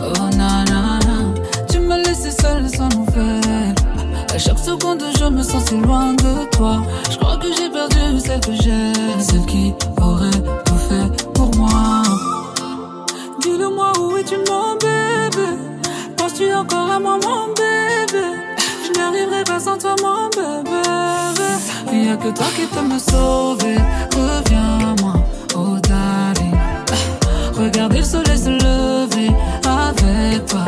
Oh 0.01 0.37
non, 0.37 0.65
non. 0.69 1.35
Tu 1.71 1.79
m'as 1.79 1.99
laissé 1.99 2.31
seule 2.31 2.69
sans 2.69 2.89
nouvelles. 2.89 3.75
À 4.35 4.39
chaque 4.39 4.59
seconde, 4.59 5.03
je 5.19 5.25
me 5.25 5.43
sens 5.43 5.65
si 5.67 5.77
loin 5.77 6.13
de 6.13 6.45
toi. 6.57 6.83
Je 7.11 7.17
crois 7.17 7.37
que 7.39 7.49
j'ai 7.57 7.68
perdu 7.89 8.21
celle 8.21 8.41
que 8.41 8.53
j'aime. 8.63 9.21
Celle 9.21 9.47
qui 9.47 9.75
aurait 10.01 10.31
tout 10.65 10.81
fait 10.89 11.33
pour 11.35 11.55
moi. 11.57 12.03
Dis-le-moi 13.41 13.93
où 14.01 14.17
es-tu, 14.17 14.37
mon 14.49 14.75
bébé? 14.75 15.49
Penses-tu 16.17 16.53
encore 16.53 16.91
à 16.91 16.99
moi, 16.99 17.19
mon 17.25 17.49
bébé? 17.55 18.25
Je 18.85 18.99
n'arriverai 18.99 19.45
pas 19.45 19.61
sans 19.61 19.79
toi, 19.79 19.95
mon 20.03 20.29
bébé. 20.29 20.83
Il 21.93 22.05
y 22.07 22.11
a 22.11 22.17
que 22.17 22.29
toi 22.29 22.47
qui 22.55 22.67
peux 22.67 22.83
me 22.83 22.99
sauver. 22.99 23.77
Reviens-moi, 24.15 25.15
oh 25.57 25.77
darling. 25.89 26.57
Regardez 27.59 27.99
le 27.99 28.05
soleil 28.05 28.39
se 28.39 28.51
lever 28.51 29.31
avec 29.65 30.47
toi, 30.47 30.65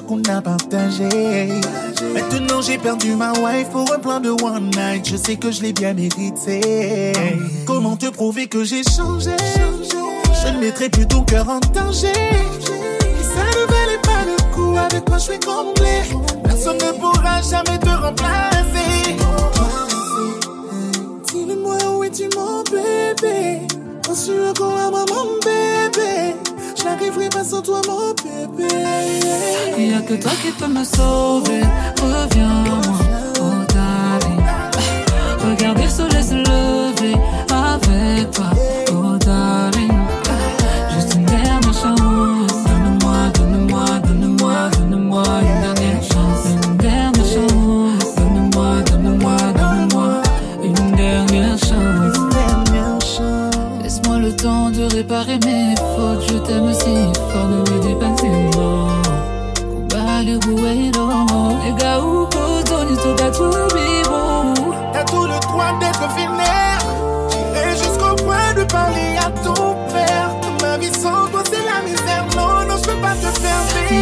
qu'on 0.00 0.22
a 0.24 0.40
partagé. 0.40 1.48
Maintenant 2.14 2.60
j'ai 2.60 2.78
perdu 2.78 3.14
ma 3.14 3.32
wife 3.32 3.68
pour 3.70 3.90
un 3.92 3.98
plan 3.98 4.20
de 4.20 4.30
one 4.30 4.70
night. 4.70 5.06
Je 5.08 5.16
sais 5.16 5.36
que 5.36 5.50
je 5.50 5.62
l'ai 5.62 5.72
bien 5.72 5.94
mérité. 5.94 7.12
Comment 7.66 7.96
te 7.96 8.06
prouver 8.06 8.46
que 8.46 8.64
j'ai 8.64 8.82
changé? 8.82 9.30
Je 10.42 10.48
ne 10.52 10.60
mettrai 10.60 10.88
plus 10.88 11.06
ton 11.06 11.22
cœur 11.22 11.48
en 11.48 11.60
danger. 11.72 12.12
Ça 12.12 13.44
ne 13.54 13.66
valait 13.66 14.02
pas 14.02 14.24
le 14.26 14.54
coup 14.54 14.76
avec 14.76 15.04
toi 15.04 15.18
je 15.18 15.22
suis 15.22 15.40
comblé. 15.40 16.02
Personne 16.44 16.78
ne 16.78 16.92
pourra 16.98 17.40
jamais 17.42 17.78
te 17.78 17.88
remplacer. 17.88 19.16
Dis-le-moi 21.32 21.78
où 21.96 22.04
es-tu 22.04 22.28
mon 22.36 22.62
bébé? 22.62 23.66
Penses-tu 24.02 24.32
maman 24.32 25.04
bébé? 25.44 25.55
vivrai 27.16 27.28
pas 27.28 27.44
sans 27.44 27.62
toi, 27.62 27.80
mon 27.86 28.08
bébé. 28.10 28.68
Il 29.78 29.88
n'y 29.88 29.94
a 29.94 30.00
que 30.00 30.14
toi 30.14 30.32
qui 30.42 30.50
peux 30.52 30.68
me 30.68 30.84
sauver. 30.84 31.62
Reviens-moi, 32.00 32.98
oh 33.40 33.72
darling. 33.72 34.42
Regarder 35.48 35.82
le 35.82 35.88
soleil 35.88 36.24
se 36.24 36.34
lever 36.34 37.14
avec 37.50 38.30
toi. 38.32 38.50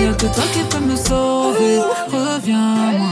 y 0.04 0.16
que 0.16 0.26
toi 0.26 0.44
qui 0.52 0.62
peux 0.70 0.84
me 0.84 0.96
sauver. 0.96 1.80
Reviens. 2.08 3.03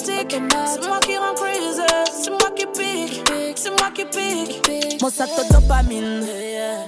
fatigue. 0.00 0.42
C'est 0.66 0.86
moi 0.86 0.98
qui 1.00 1.16
rend 1.16 1.34
crazy, 1.34 1.82
c'est 2.22 2.30
moi 2.30 2.50
qui 2.56 2.66
pique, 2.66 3.22
c'est 3.56 3.70
moi 3.70 3.90
qui 3.94 4.04
pique. 4.04 5.00
Moi 5.00 5.10
ça 5.10 5.26
de 5.26 5.52
dopamine, 5.52 6.26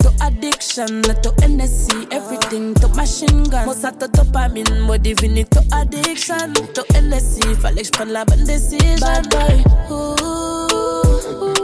to 0.01 0.11
addiction, 0.21 1.03
to 1.23 1.31
NSC, 1.47 1.93
everything, 2.11 2.75
to 2.75 2.89
machine 2.89 3.43
gun. 3.49 3.65
Moi 3.65 3.75
ça 3.75 3.91
de 3.91 4.07
dopamine, 4.07 4.81
moi 4.87 4.99
devine 4.99 5.45
to 5.47 5.61
addiction, 5.73 6.53
to 6.75 6.83
NSC, 6.95 7.55
fallait 7.61 7.83
que 7.83 7.87
je 7.87 7.93
prenne 7.93 8.13
la 8.13 8.25
bonne 8.25 8.45
décision. 8.45 8.79
Bad 9.01 9.29
boy, 9.31 9.65
ooh, 9.91 11.55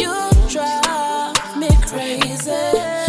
you 0.00 0.12
drive 0.48 1.56
me 1.56 1.68
crazy. 1.86 3.01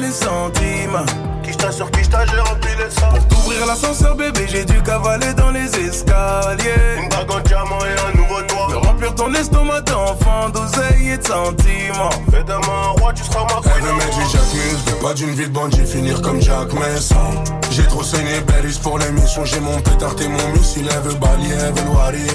Les 0.00 0.12
centimes. 0.12 1.04
Qui 1.42 1.52
sur 1.72 1.90
qui 1.90 2.00
j'ai 2.02 2.40
rempli 2.40 2.70
les 2.78 2.90
sacs. 2.90 3.10
Pour 3.10 3.28
t'ouvrir 3.28 3.66
l'ascenseur, 3.66 4.14
bébé, 4.14 4.46
j'ai 4.48 4.64
dû 4.64 4.82
cavaler 4.82 5.32
dans 5.34 5.50
les 5.50 5.66
escaliers. 5.66 7.02
Une 7.02 7.08
bague 7.08 7.30
en 7.30 7.40
diamant 7.40 7.78
et 7.80 8.08
un 8.08 8.16
nouveau 8.16 8.42
toit. 8.42 8.68
Me 8.70 8.76
remplir 8.76 9.14
ton 9.14 9.32
estomac 9.34 9.80
d'enfant, 9.82 10.48
d'oseille 10.50 11.10
et 11.10 11.18
de 11.18 11.26
sentiments. 11.26 12.10
Fais 12.30 12.44
de 12.44 12.66
moi 12.66 12.74
un 12.84 13.00
roi, 13.00 13.12
tu 13.14 13.24
seras 13.24 13.44
ma 13.44 13.60
Elle 13.76 13.82
veut 13.82 13.92
mettre 13.94 14.16
du 14.16 14.24
Jack 14.30 14.54
Mills, 14.54 14.78
je 14.86 14.90
veux 14.90 14.98
pas 14.98 15.14
d'une 15.14 15.30
vie 15.30 15.46
de 15.46 15.52
bandit 15.52 15.86
finir 15.86 16.20
comme 16.22 16.40
Jack 16.40 16.72
Messon. 16.72 17.44
J'ai 17.70 17.84
trop 17.84 18.02
saigné 18.02 18.40
Berries 18.46 18.78
pour 18.82 18.98
l'émission, 18.98 19.44
j'ai 19.44 19.60
mon 19.60 19.80
pétard 19.80 20.14
et 20.20 20.28
mon 20.28 20.48
missile, 20.52 20.88
elle 20.90 21.10
veut 21.10 21.18
balayer, 21.18 21.54
elle 21.54 21.72
veut 21.74 21.90
Loirie. 21.90 22.26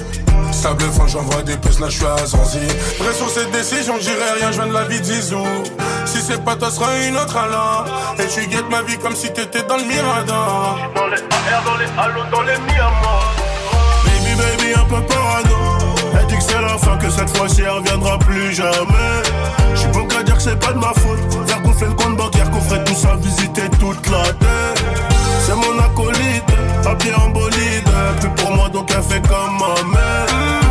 Sable 0.51 0.83
fin, 0.83 1.07
j'envoie 1.07 1.41
des 1.43 1.57
puces, 1.57 1.79
là 1.79 1.89
je 1.89 1.97
suis 1.97 2.05
à 2.05 2.25
Zanzi. 2.25 2.59
Prêt 2.99 3.13
sur 3.13 3.29
cette 3.29 3.51
décision, 3.51 3.95
j'irai 3.99 4.39
rien, 4.39 4.51
je 4.51 4.57
viens 4.57 4.67
de 4.67 4.73
la 4.73 4.85
vie 4.85 4.99
de 4.99 5.05
Zizou. 5.05 5.43
Si 6.05 6.21
c'est 6.21 6.43
pas 6.43 6.55
toi, 6.55 6.69
sera 6.69 6.97
une 7.07 7.17
autre 7.17 7.37
alors. 7.37 7.85
Et 8.19 8.27
tu 8.27 8.45
guettes 8.47 8.69
ma 8.69 8.81
vie 8.83 8.97
comme 8.97 9.15
si 9.15 9.31
t'étais 9.31 9.63
dans 9.63 9.77
le 9.77 9.83
Mirador. 9.83 10.77
Dans 10.95 11.07
les 11.07 11.17
AR, 11.17 11.63
dans 11.65 11.77
les 11.77 11.85
halos, 11.97 12.29
dans 12.31 12.41
les 12.41 12.57
Miamas. 12.73 13.23
Baby, 14.05 14.35
baby, 14.35 14.73
un 14.75 14.85
peu 14.85 15.01
parano. 15.05 15.55
Elle 16.19 16.27
dit 16.27 16.35
que 16.37 16.43
c'est 16.43 16.61
la 16.61 16.77
fin, 16.77 16.97
que 16.97 17.09
cette 17.09 17.35
fois-ci 17.35 17.61
elle 17.61 17.69
reviendra 17.69 18.19
plus 18.19 18.53
jamais. 18.53 19.21
J'suis 19.75 19.87
bon 19.87 20.05
qu'à 20.05 20.23
dire 20.23 20.35
que 20.35 20.43
c'est 20.43 20.59
pas 20.59 20.73
de 20.73 20.79
ma 20.79 20.93
faute. 20.93 21.47
Faire 21.47 21.61
gonfler 21.61 21.87
le 21.87 21.93
compte 21.93 22.17
bancaire, 22.17 22.49
qu'on 22.51 22.61
ferait 22.61 22.83
tout 22.83 22.95
ça, 22.95 23.15
visiter 23.15 23.69
toute 23.79 24.09
la 24.09 24.23
terre. 24.23 24.73
C'est 25.45 25.55
mon 25.55 25.79
acolyte, 25.79 26.43
habillé 26.85 27.13
en 27.15 27.29
bolide. 27.29 27.89
Plus 28.19 28.29
pour 28.29 28.51
moi, 28.51 28.69
donc 28.69 28.91
elle 28.95 29.03
fait 29.03 29.21
comme 29.27 29.57
ma 29.59 29.97
mère. 29.97 30.62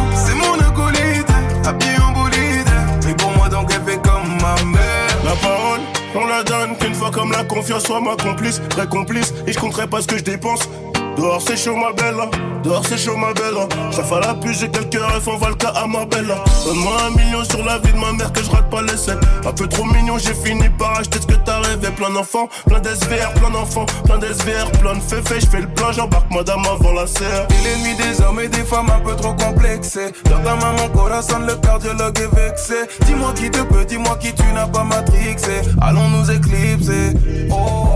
Comme 7.10 7.32
la 7.32 7.44
confiance 7.44 7.84
soit 7.84 8.00
ma 8.00 8.16
complice, 8.16 8.60
vrai 8.74 8.86
complice, 8.86 9.32
et 9.46 9.52
je 9.52 9.58
compterai 9.58 9.86
pas 9.86 10.00
ce 10.02 10.06
que 10.06 10.18
je 10.18 10.22
dépense. 10.22 10.68
Dehors 11.16 11.42
c'est 11.46 11.56
chaud 11.56 11.76
ma 11.76 11.92
belle, 11.92 12.16
dehors 12.64 12.84
c'est 12.86 12.96
chaud 12.96 13.16
ma 13.16 13.32
belle. 13.32 13.54
Ça 13.90 14.02
fait 14.02 14.20
la 14.20 14.34
pluie, 14.34 14.54
j'ai 14.54 14.68
quelques 14.70 14.94
rêves, 14.94 15.28
on 15.28 15.36
va 15.36 15.48
le 15.50 15.54
cas 15.54 15.72
à 15.74 15.86
ma 15.86 16.04
belle. 16.04 16.34
Donne-moi 16.64 16.92
un 17.06 17.10
million 17.10 17.44
sur 17.44 17.64
la 17.64 17.78
vie 17.78 17.92
de 17.92 17.98
ma 17.98 18.12
mère 18.12 18.32
que 18.32 18.42
je 18.42 18.50
rate 18.50 18.70
pas 18.70 18.82
les 18.82 18.96
scènes. 18.96 19.20
Un 19.46 19.52
peu 19.52 19.66
trop 19.68 19.84
mignon, 19.84 20.16
j'ai 20.18 20.34
fini 20.34 20.68
par 20.78 20.98
acheter 20.98 21.20
ce 21.20 21.26
que 21.26 21.34
t'as 21.34 21.60
rêvé. 21.60 21.88
Plein 21.96 22.10
d'enfants, 22.10 22.48
plein 22.66 22.80
d'SVR, 22.80 23.32
plein 23.34 23.50
d'enfants, 23.50 23.86
plein 24.04 24.18
d'SVR, 24.18 24.70
plein 24.80 24.94
de 24.94 25.00
féfés. 25.00 25.40
Je 25.40 25.46
fais 25.46 25.60
le 25.60 25.68
plein, 25.68 25.92
j'embarque 25.92 26.30
madame 26.32 26.62
avant 26.64 26.92
la 26.92 27.06
serre. 27.06 27.46
Et 27.50 27.64
l'ennemi 27.64 27.94
des 27.96 28.22
hommes 28.22 28.40
et 28.40 28.48
des 28.48 28.64
femmes 28.64 28.90
un 28.90 29.00
peu 29.00 29.14
trop 29.14 29.34
complexés. 29.34 30.12
Dans 30.24 30.40
ta 30.40 30.56
maman, 30.56 30.88
corazon, 30.94 31.40
le 31.46 31.54
cardiologue 31.56 32.18
est 32.18 32.34
vexé. 32.34 32.74
Dis-moi 33.06 33.32
qui 33.34 33.50
te 33.50 33.60
peut, 33.62 33.84
dis-moi 33.84 34.16
qui 34.18 34.32
tu 34.34 34.44
n'as 34.54 34.66
pas 34.66 34.84
matrixé. 34.84 35.60
Allons 35.80 36.08
nous 36.08 36.30
éclipser. 36.30 37.12
Oh. 37.50 37.91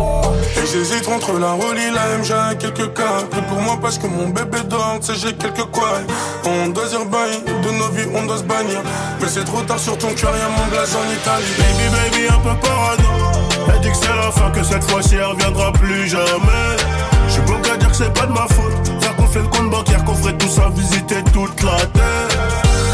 Et 0.56 0.66
j'hésite 0.66 1.08
entre 1.08 1.38
la 1.38 1.52
Rolly, 1.52 1.90
la 1.94 2.18
MJ 2.18 2.32
et 2.52 2.56
quelques 2.56 2.92
cas. 2.94 3.24
Pour 3.48 3.60
moi 3.60 3.78
parce 3.80 3.98
que 3.98 4.06
mon 4.06 4.28
bébé 4.28 4.58
dort, 4.68 4.98
sais, 5.00 5.14
j'ai 5.14 5.34
quelques 5.34 5.64
quoi. 5.72 5.88
On 6.44 6.68
doit 6.68 6.86
dire 6.86 7.04
bye, 7.06 7.42
de 7.62 7.70
nos 7.70 7.88
vies 7.88 8.08
on 8.14 8.24
doit 8.26 8.38
se 8.38 8.42
bannir. 8.44 8.82
Mais 9.20 9.28
c'est 9.28 9.44
trop 9.44 9.62
tard 9.62 9.78
sur 9.78 9.96
ton 9.98 10.12
cœur, 10.14 10.32
y'a 10.36 10.48
mon 10.48 10.66
blaze 10.70 10.94
en 10.94 11.06
Italie. 11.12 11.52
Baby, 11.58 11.86
baby, 11.96 12.28
un 12.28 12.40
peu 12.40 12.60
parano. 12.60 13.42
Elle 13.68 13.80
dit 13.80 13.90
que 13.90 13.96
c'est 13.96 14.16
la 14.16 14.30
fin, 14.30 14.50
que 14.50 14.62
cette 14.62 14.84
fois-ci 14.90 15.16
elle 15.16 15.24
reviendra 15.24 15.72
plus 15.72 16.08
jamais. 16.08 16.76
J'suis 17.28 17.42
bon 17.42 17.60
qu'à 17.62 17.76
dire 17.76 17.90
que 17.90 17.96
c'est 17.96 18.12
pas 18.12 18.26
de 18.26 18.32
ma 18.32 18.46
faute. 18.48 19.02
Faire 19.02 19.16
qu'on 19.16 19.26
fait 19.26 19.40
le 19.40 19.48
compte 19.48 19.70
bancaire, 19.70 20.04
qu'on 20.04 20.14
ferait 20.14 20.36
tout 20.38 20.48
ça, 20.48 20.70
visiter 20.74 21.22
toute 21.32 21.62
la 21.62 21.76
terre. 21.76 22.38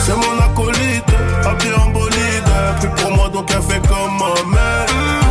C'est 0.05 0.17
mon 0.17 0.39
acolyte, 0.45 1.05
habillé 1.45 1.75
en 1.75 1.91
bolide. 1.91 2.45
Plus 2.81 2.89
pour 2.89 3.11
moi, 3.13 3.29
donc 3.29 3.49
elle 3.55 3.63
fait 3.63 3.81
comme 3.87 4.19
ma 4.19 4.51
mère. 4.51 5.22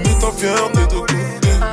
Mets 0.00 0.18
ta 0.20 0.30
fierté 0.36 0.80
de 0.88 1.00
côté. 1.00 1.14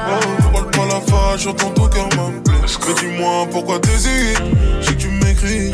Oh, 0.10 0.52
parle 0.54 0.70
pas 0.72 0.86
la 0.86 1.02
fâche, 1.02 1.44
j'entends 1.44 1.72
ton 1.72 1.88
cœur 1.88 2.10
m'appeler. 2.16 2.58
Mais 2.88 2.94
dis-moi 2.94 3.48
pourquoi 3.52 3.80
t'hésites. 3.80 4.42
Si 4.82 4.96
tu 4.96 5.10
m'écris 5.10 5.72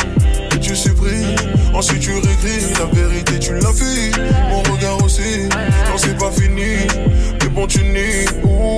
et 0.52 0.60
tu 0.60 0.76
supprimes, 0.76 1.36
ensuite 1.74 2.02
tu 2.02 2.12
réécris. 2.12 2.74
La 2.80 2.86
vérité, 2.86 3.40
tu 3.40 3.54
l'as 3.54 3.74
fait. 3.74 4.12
Mon 4.50 4.62
regard 4.72 5.04
aussi, 5.04 5.50
non, 5.50 5.98
c'est 5.98 6.18
pas 6.18 6.32
fini. 6.32 6.88
Mais 7.42 7.50
bon, 7.50 7.68
tu 7.68 7.84
nies. 7.84 8.26
Ouh. 8.44 8.78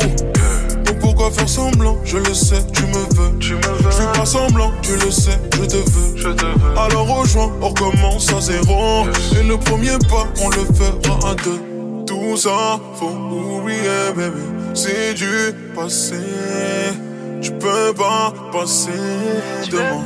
Donc 0.86 1.00
pourquoi 1.00 1.32
faire 1.32 1.50
semblant? 1.50 1.98
Je 2.04 2.18
le 2.18 2.34
sais, 2.34 2.64
tu 2.74 2.84
me 2.84 3.16
veux. 3.16 3.38
Tu 3.40 3.54
me 3.54 3.62
veux. 3.62 3.92
Je 3.92 3.98
fais 3.98 4.20
pas 4.20 4.26
semblant, 4.26 4.72
tu 4.82 4.96
le 4.96 5.12
sais, 5.12 5.40
je 5.54 5.66
te 5.66 5.78
veux. 5.78 6.16
Je 6.16 6.30
te 6.30 6.46
veux. 6.46 6.78
Alors 6.78 7.08
rejoins, 7.08 7.52
on 7.62 7.70
recommence 7.70 8.32
à 8.34 8.42
zéro. 8.42 9.06
Et 9.40 9.44
le 9.44 9.58
premier 9.58 9.98
pas, 10.10 10.28
on 10.42 10.50
le 10.50 10.66
fera 10.74 11.32
à 11.32 11.36
deux. 11.36 11.75
Tout 12.28 12.38
ça, 12.38 12.80
faut 12.96 13.06
oublier, 13.06 14.12
bébé. 14.16 14.42
C'est 14.74 15.14
du 15.14 15.54
passé. 15.76 16.16
Tu 17.40 17.52
peux 17.52 17.94
pas 17.94 18.34
passer 18.52 18.90
de 19.70 19.78
moi. 19.78 20.02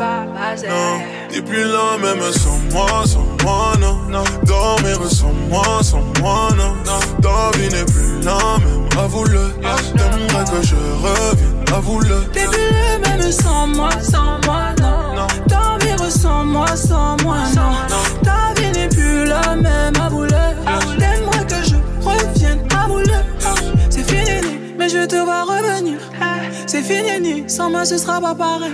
Non, 0.68 1.00
t'es 1.32 1.42
plus 1.42 1.64
là 1.64 1.98
même 2.02 2.22
sans 2.34 2.60
moi, 2.74 3.04
sans 3.06 3.26
moi, 3.44 3.72
non. 3.80 4.24
Dormir 4.44 5.00
sans 5.10 5.34
moi, 5.50 5.82
sans 5.82 6.04
moi, 6.20 6.50
non. 6.58 6.76
Ta 7.22 7.58
vie 7.58 7.70
n'est 7.70 7.86
plus 7.86 8.22
la 8.22 8.58
même, 8.60 8.90
avoue-le. 9.02 9.54
T'aimerais 9.62 10.44
que 10.52 10.62
je 10.68 10.76
revienne, 10.76 11.66
avoue-le. 11.74 12.26
T'es 12.34 12.46
plus 12.48 12.60
le 12.60 13.10
même 13.10 13.32
sans 13.32 13.68
moi, 13.68 13.92
sans 14.02 14.40
moi, 14.46 14.74
non. 14.82 15.28
Dormir 15.48 16.12
sans 16.12 16.44
moi, 16.44 16.68
sans 16.76 17.16
moi, 17.24 17.38
non. 17.56 17.72
Ta 18.24 18.60
vie 18.60 18.72
n'est 18.72 18.90
plus 18.90 19.26
la 19.26 19.56
même, 19.56 19.94
avoue-le. 20.06 20.30
T'aimerais 21.00 21.46
que 21.48 21.64
je 21.64 21.69
C'est 23.90 24.04
fini, 24.04 24.60
mais 24.78 24.90
je 24.90 25.06
te 25.06 25.16
vois 25.16 25.44
revenir. 25.44 26.00
C'est 26.68 26.84
fini, 26.84 27.44
sans 27.48 27.70
moi 27.70 27.86
ce 27.86 27.98
sera 27.98 28.22
pas 28.22 28.36
pareil. 28.36 28.72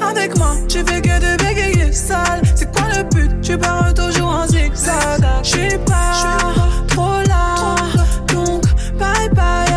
Avec 0.00 0.36
moi, 0.38 0.54
tu 0.68 0.78
fais 0.78 1.00
que 1.00 1.18
de 1.18 1.42
bégayer 1.42 1.92
sale. 1.92 2.40
C'est 2.54 2.70
quoi 2.72 2.86
le 2.96 3.02
but? 3.02 3.40
Tu 3.42 3.58
pars 3.58 3.92
toujours 3.94 4.28
en 4.28 4.46
zigzag. 4.46 5.22
J'suis 5.42 5.78
pas 5.86 6.12
trop 6.88 7.20
là. 7.26 7.54
Donc, 8.32 8.62
bye 8.98 9.28
bye 9.34 9.69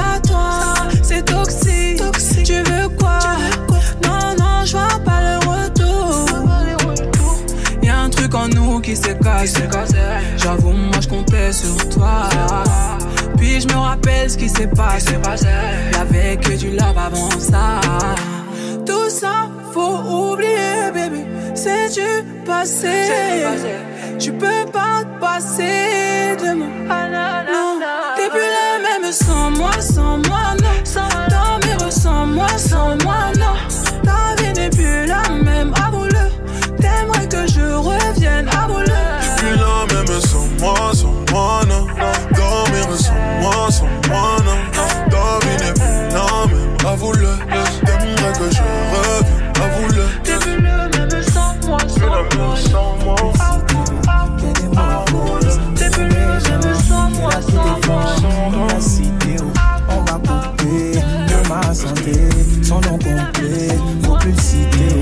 qui 8.84 8.96
s'est 8.96 9.18
cassé. 9.18 9.62
J'avoue, 10.38 10.74
moi 10.74 11.00
je 11.02 11.08
comptais 11.08 11.52
sur 11.52 11.76
toi. 11.90 12.30
Puis 13.38 13.62
je 13.62 13.68
me 13.68 13.78
rappelle 13.80 14.30
ce 14.30 14.38
qui 14.38 14.50
s'est 14.50 14.68
passé. 14.68 15.14
Y'avait 15.94 16.38
que 16.38 16.54
du 16.56 16.72
love 16.72 16.98
avant 16.98 17.32
ça. 17.40 17.80
Tout 18.86 19.10
ça, 19.10 19.50
faut 19.74 20.34
oublier, 20.34 20.92
baby. 20.94 21.24
C'est 21.56 21.90
du 21.94 22.44
passé. 22.46 23.08
Tu 24.20 24.32
peux 24.34 24.66
pas 24.72 25.04
te 25.04 25.20
passer 25.20 26.36
de 26.44 26.54
moi. 26.54 26.68
Non, 27.52 27.80
t'es 28.16 28.30
plus 28.30 28.50
la 28.60 29.00
même 29.00 29.12
sans 29.12 29.50
moi, 29.52 29.72
sans 29.80 30.18
moi, 30.28 30.56
non. 30.62 30.70
Sans 31.90 32.26
moi, 32.26 32.48
sans 32.58 32.98
moi, 33.04 33.32
non. 33.38 33.56
Ta 34.04 34.42
vie 34.42 34.54
n'est 34.54 34.70
plus 34.70 35.06
la 35.06 35.30
même, 35.30 35.74
avoue-le. 35.86 36.03
Dormir 42.36 42.88
sans 42.98 43.14
moi, 43.42 43.72
sans 43.72 43.88
moi, 44.10 44.38
non. 44.46 44.60
Avoue-le. 46.86 47.32
T'aimerais 47.86 48.34
que 48.34 48.48
je 48.52 48.62
revienne, 48.92 49.52
avoue-le. 49.64 50.06
T'es 50.24 50.38
le 50.46 50.54
même 50.62 51.24
sans 51.24 51.56
moi, 51.68 51.80
sans 51.90 52.98
moi. 53.04 53.16
T'es 55.76 55.90
plus 55.90 56.04
le 56.04 56.10
même 56.10 56.40
sans 56.88 57.10
moi, 57.10 57.32
sans 57.52 58.50
moi. 58.52 58.68
La 58.70 58.80
cité 58.80 59.34
où 59.42 59.52
on 59.90 60.00
va 60.04 60.16
couper 60.20 61.00
de 61.00 61.38
ma 61.50 61.62
santé, 61.74 62.16
son 62.62 62.80
nom 62.82 62.98
complet, 62.98 63.70
faut 64.04 64.18
plus 64.18 64.32
le 64.32 64.38
citer. 64.40 64.96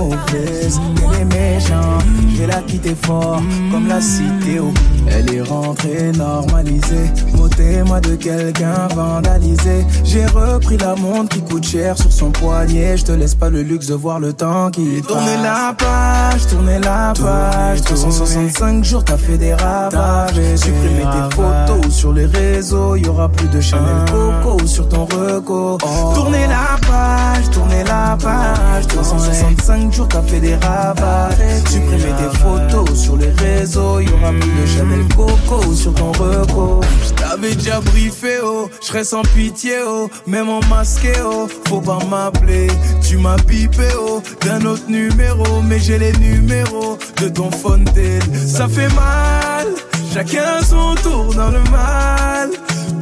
Oh. 0.00 0.08
Mauvaise, 0.08 0.80
qu'elle 0.96 1.20
est 1.20 1.24
méchante, 1.24 2.04
je 2.32 2.40
vais 2.40 2.46
la 2.46 2.62
quitter 2.62 2.96
fort 3.00 3.42
comme 3.70 3.86
la 3.88 4.00
cité. 4.00 4.60
oh. 4.60 4.72
Elle 5.08 5.34
est 5.34 5.40
rentrée 5.42 6.12
normalisée, 6.16 7.10
motez-moi 7.34 8.00
de 8.00 8.14
quelqu'un 8.16 8.88
vandalisé. 8.94 9.84
J'ai 10.04 10.26
repris 10.26 10.76
la 10.76 10.94
montre 10.94 11.30
qui 11.30 11.42
coûte 11.42 11.64
cher 11.66 11.96
sur 11.98 12.12
son 12.12 12.30
poignet, 12.30 12.96
je 12.96 13.04
te 13.04 13.12
laisse 13.12 13.34
pas 13.34 13.50
le 13.50 13.62
luxe 13.62 13.86
de 13.86 13.94
voir 13.94 14.20
le 14.20 14.32
temps 14.32 14.70
qui 14.70 15.00
passe. 15.00 15.08
Tournez 15.08 15.36
la 15.42 15.74
page, 15.76 16.46
tournez 16.46 16.78
la 16.78 17.12
page, 17.20 17.80
365 17.82 18.84
jours 18.84 19.04
t'as 19.04 19.16
fait 19.16 19.38
des 19.38 19.54
ravages. 19.54 20.34
Supprimer 20.56 21.02
tes 21.02 21.34
photos 21.34 21.92
sur 21.92 22.12
les 22.12 22.26
réseaux, 22.26 22.96
y 22.96 23.06
aura 23.08 23.28
plus 23.28 23.48
de 23.48 23.60
Chanel 23.60 24.04
Coco 24.10 24.66
sur 24.66 24.88
ton 24.88 25.04
reco. 25.06 25.78
Tournez 26.14 26.46
la 26.46 26.78
page, 26.86 27.50
tournez 27.50 27.84
la 27.84 28.16
page, 28.20 28.86
365 28.88 29.89
jours 29.92 30.08
t'as 30.08 30.22
fait 30.22 30.40
des 30.40 30.54
ravages. 30.54 31.34
Supprimer 31.68 32.12
tes 32.18 32.38
photos 32.38 32.98
sur 32.98 33.16
les 33.16 33.30
réseaux, 33.30 34.00
y 34.00 34.08
aura 34.08 34.30
plus 34.30 34.50
de 34.50 34.66
Chanel 34.66 35.04
Coco 35.16 35.74
sur 35.74 35.94
ton 35.94 36.12
reco. 36.12 36.80
J't'avais 37.06 37.54
déjà 37.54 37.80
briefé, 37.80 38.38
oh, 38.44 38.68
j'serais 38.82 39.04
sans 39.04 39.22
pitié, 39.22 39.78
oh, 39.86 40.10
même 40.26 40.48
en 40.48 40.60
masqué, 40.68 41.12
oh, 41.24 41.48
faut 41.68 41.80
pas 41.80 41.98
m'appeler. 42.08 42.68
Tu 43.02 43.16
m'as 43.16 43.36
pipé, 43.36 43.88
oh, 43.98 44.22
d'un 44.44 44.64
autre 44.66 44.88
numéro, 44.88 45.62
mais 45.62 45.78
j'ai 45.78 45.98
les 45.98 46.12
numéros 46.14 46.98
de 47.20 47.28
ton 47.28 47.50
Fontaine. 47.50 48.20
Ça 48.46 48.68
fait 48.68 48.92
mal, 48.94 49.66
chacun 50.12 50.62
son 50.62 50.94
tour 50.96 51.34
dans 51.34 51.50
le 51.50 51.62
mal. 51.70 52.50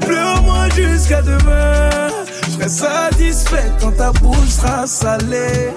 Pleure-moi 0.01 0.69
jusqu'à 0.75 1.23
demain, 1.23 2.09
j'serai 2.51 2.69
satisfait 2.69 3.73
quand 3.81 3.93
ta 3.93 4.13
bouche 4.13 4.49
sera 4.49 4.87
salée. 4.87 5.73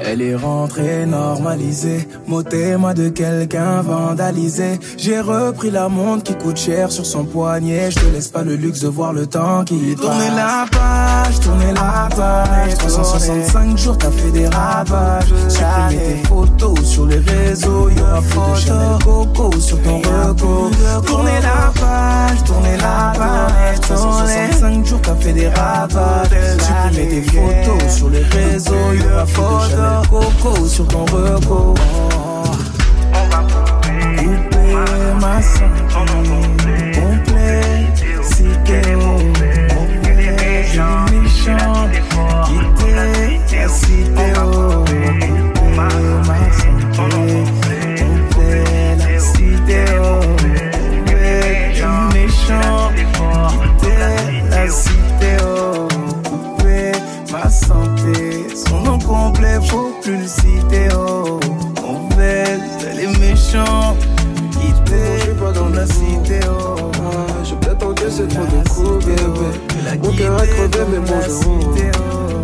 Elle 0.00 0.22
est 0.22 0.34
rentrée 0.34 1.06
normalisée, 1.06 2.06
motez-moi 2.26 2.94
de 2.94 3.08
quelqu'un 3.08 3.80
vandalisé. 3.82 4.78
J'ai 4.98 5.20
repris 5.20 5.70
la 5.70 5.88
montre 5.88 6.24
qui 6.24 6.34
coûte 6.34 6.58
cher 6.58 6.92
sur 6.92 7.06
son 7.06 7.24
poignet. 7.24 7.90
Je 7.90 8.00
te 8.00 8.06
laisse 8.12 8.28
pas 8.28 8.42
le 8.42 8.56
luxe 8.56 8.80
de 8.80 8.88
voir 8.88 9.12
le 9.12 9.26
temps 9.26 9.64
qui 9.64 9.94
Tournez 9.96 10.30
la 10.36 10.66
page, 10.70 11.40
tournez 11.40 11.72
la 11.72 12.08
page. 12.14 12.74
365 12.78 13.78
jours, 13.78 13.98
t'as 13.98 14.10
fait 14.10 14.30
des 14.30 14.46
ravages. 14.48 15.32
Supprimer 15.48 15.98
tes 15.98 16.28
photos 16.28 16.84
sur 16.84 17.06
les 17.06 17.18
réseaux. 17.18 17.88
Y 17.88 18.00
aura 18.00 18.20
plus 18.20 18.62
de 18.62 18.66
Chanel 18.66 18.98
Coco 19.04 19.60
sur 19.60 19.80
ton 19.82 19.98
reco. 19.98 20.70
Tournez 21.06 21.40
la 21.42 21.72
page, 21.80 22.44
tournez 22.44 22.76
la 22.76 23.12
page. 23.16 23.80
365 23.80 24.86
jours, 24.86 25.00
t'as 25.02 25.14
fait 25.16 25.32
des 25.32 25.48
ravages. 25.48 26.28
Supprimer 26.58 27.08
tes 27.08 27.22
photos 27.22 27.96
sur 27.96 28.10
les 28.10 28.22
réseaux. 28.22 28.92
Y 28.92 29.12
aura 29.12 29.24
plus 29.24 29.70
de 29.70 29.70
Chanel 29.70 29.85
Coco 30.10 30.66
sur 30.66 30.86
ton 30.88 31.04
reco. 31.06 31.74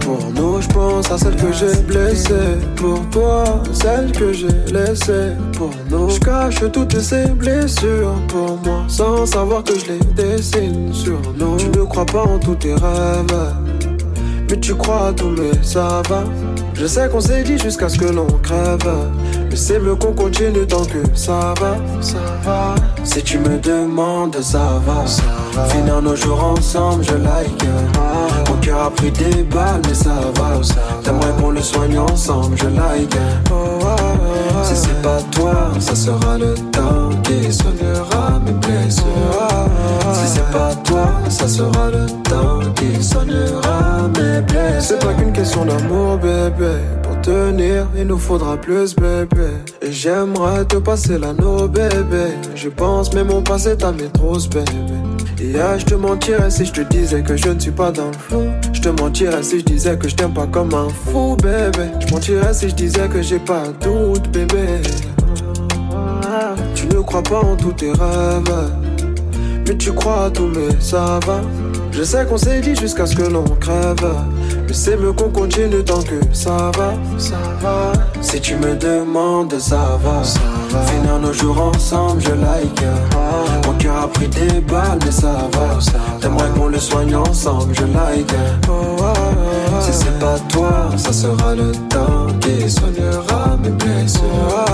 Pour 0.01 0.19
nous, 0.35 0.63
je 0.63 0.69
pense 0.69 1.11
à 1.11 1.19
celle 1.19 1.37
que 1.37 1.53
j'ai 1.53 1.83
blessée. 1.83 2.57
Pour 2.77 2.99
toi, 3.11 3.45
celle 3.73 4.11
que 4.13 4.33
j'ai 4.33 4.49
laissée. 4.73 5.33
Pour 5.57 5.71
nous, 5.91 6.09
je 6.09 6.19
cache 6.19 6.61
toutes 6.73 6.99
ces 6.99 7.27
blessures. 7.27 8.15
Pour 8.29 8.59
moi, 8.65 8.85
sans 8.89 9.27
savoir 9.27 9.63
que 9.63 9.79
je 9.79 9.93
les 9.93 9.99
dessine 10.15 10.93
sur 10.95 11.21
nous. 11.37 11.57
Tu 11.59 11.67
ne 11.67 11.85
crois 11.85 12.07
pas 12.07 12.23
en 12.23 12.39
tous 12.39 12.55
tes 12.55 12.73
rêves. 12.73 13.55
Mais 14.49 14.59
tu 14.59 14.75
crois 14.75 15.09
à 15.09 15.13
tout, 15.13 15.35
mais 15.37 15.53
ça 15.63 16.01
va. 16.09 16.25
Je 16.73 16.87
sais 16.87 17.09
qu'on 17.11 17.21
s'est 17.21 17.43
dit 17.43 17.59
jusqu'à 17.59 17.91
ce 17.91 17.99
que 17.99 18.07
l'on 18.07 18.27
crève. 18.43 18.79
Mais 19.51 19.57
c'est 19.57 19.79
mieux 19.79 19.97
qu'on 19.97 20.15
continue 20.15 20.67
tant 20.67 20.85
que 20.85 21.03
ça 21.15 21.53
va, 21.61 21.77
ça 22.01 22.19
va. 22.45 22.75
Si 23.05 23.23
tu 23.23 23.39
me 23.39 23.59
demandes, 23.59 24.41
ça 24.41 24.81
va, 24.87 25.07
ça 25.07 25.23
va. 25.23 25.42
Finir 25.69 26.03
nos 26.03 26.17
jours 26.17 26.43
ensemble, 26.43 27.05
je 27.05 27.15
like. 27.15 27.65
Mon 28.49 28.57
cœur 28.57 28.83
a 28.87 28.91
pris 28.91 29.11
des 29.11 29.43
balles, 29.43 29.83
mais 29.87 29.95
ça 29.95 30.15
va. 30.37 30.61
T'aimerais 31.03 31.33
qu'on 31.41 31.51
le 31.51 31.61
soigne 31.61 31.99
ensemble, 31.99 32.57
je 32.57 32.67
like. 32.67 33.15
Si 34.65 34.77
c'est 34.77 35.03
pas 35.03 35.21
toi, 35.31 35.73
ça 35.79 35.95
sera 35.95 36.39
le 36.39 36.55
temps 36.71 37.11
qui 37.23 37.53
soignera 37.53 38.41
mes 38.45 38.53
blessures. 38.53 39.05
Si 40.15 40.29
c'est 40.35 40.51
pas 40.51 40.75
toi, 40.85 41.09
ça 41.29 41.49
sera 41.49 41.91
le 41.91 42.07
temps 42.23 42.61
qui 42.75 43.03
soignera 43.03 44.09
mes 44.17 44.41
blessures. 44.41 44.81
C'est 44.81 44.99
pas 45.05 45.15
qu'une 45.15 45.33
question 45.33 45.65
d'amour, 45.65 46.19
bébé 46.19 46.81
tenir, 47.23 47.87
il 47.97 48.07
nous 48.07 48.19
faudra 48.19 48.57
plus, 48.57 48.95
bébé. 48.95 49.49
Et 49.81 49.93
j'aimerais 49.93 50.65
te 50.65 50.77
passer 50.77 51.19
l'anneau, 51.19 51.69
bébé. 51.69 52.35
Je 52.55 52.69
pense, 52.69 53.15
mais 53.15 53.25
mon 53.25 53.43
passé 53.43 53.77
t'a 53.77 53.93
mis 53.93 54.11
trop, 54.11 54.37
bébé. 54.51 55.12
Je 55.55 55.85
te 55.85 55.95
mentirais 55.95 56.51
si 56.51 56.65
je 56.65 56.73
te 56.73 56.81
disais 56.81 57.23
que 57.23 57.37
je 57.37 57.49
ne 57.49 57.61
suis 57.61 57.71
pas 57.71 57.91
dans 57.91 58.07
le 58.07 58.13
flou. 58.15 58.45
Je 58.73 58.81
te 58.81 58.89
mentirais 58.89 59.43
si 59.43 59.61
je 59.61 59.65
disais 59.65 59.99
que 59.99 60.09
je 60.09 60.15
t'aime 60.15 60.33
pas 60.33 60.47
comme 60.47 60.73
un 60.73 60.89
fou, 60.89 61.37
bébé. 61.37 61.91
Je 62.01 62.13
mentirais 62.13 62.55
si 62.55 62.71
je 62.71 62.75
disais 62.75 63.07
que 63.09 63.21
j'ai 63.21 63.39
pas 63.39 63.65
doute, 63.81 64.31
bébé. 64.31 64.81
Tu 66.75 66.87
ne 66.87 67.01
crois 67.03 67.23
pas 67.23 67.41
en 67.41 67.57
tous 67.57 67.73
tes 67.73 67.91
rêves, 67.91 68.71
mais 69.67 69.77
tu 69.77 69.93
crois 69.93 70.27
à 70.27 70.31
tout, 70.31 70.47
mais 70.47 70.75
ça 70.81 71.21
va. 71.27 71.41
Je 71.93 72.03
sais 72.03 72.25
qu'on 72.25 72.39
s'est 72.39 72.61
dit 72.61 72.75
jusqu'à 72.75 73.07
ce 73.07 73.15
que 73.15 73.23
l'on 73.23 73.45
crève. 73.61 74.15
Mais 74.67 74.73
c'est 74.73 74.97
mieux 74.97 75.13
qu'on 75.13 75.29
continue 75.29 75.85
tant 75.85 76.03
que 76.03 76.21
ça 76.33 76.71
va, 76.77 76.95
ça 77.19 77.37
va. 77.61 77.93
Si 78.23 78.41
tu 78.41 78.57
me 78.57 78.75
demandes, 78.75 79.59
ça 79.59 79.99
va, 80.03 80.25
ça 80.25 80.41
va. 80.71 80.81
Finir 80.87 81.19
nos 81.19 81.33
jours 81.33 81.61
ensemble, 81.61 82.23
je 82.23 82.31
like. 82.31 82.83
Mon 83.67 83.75
cœur 83.75 83.97
a 84.05 84.09
pris 84.09 84.29
des 84.29 84.61
balles, 84.61 84.99
mais 85.05 85.13
ça 85.13 85.49
va. 85.53 85.79
T'aimerais 86.21 86.49
qu'on 86.57 86.69
le 86.69 86.79
soigne 86.79 87.15
ensemble, 87.15 87.75
je 87.75 87.85
like. 87.85 88.33
Si 89.83 89.93
c'est 89.93 90.19
pas 90.19 90.39
toi, 90.49 90.91
ça 90.97 91.13
sera 91.13 91.55
le 91.55 91.73
temps 91.89 92.27
qui 92.41 92.71
soignera 92.71 93.57
mes 93.63 93.71
blessures. 93.71 94.65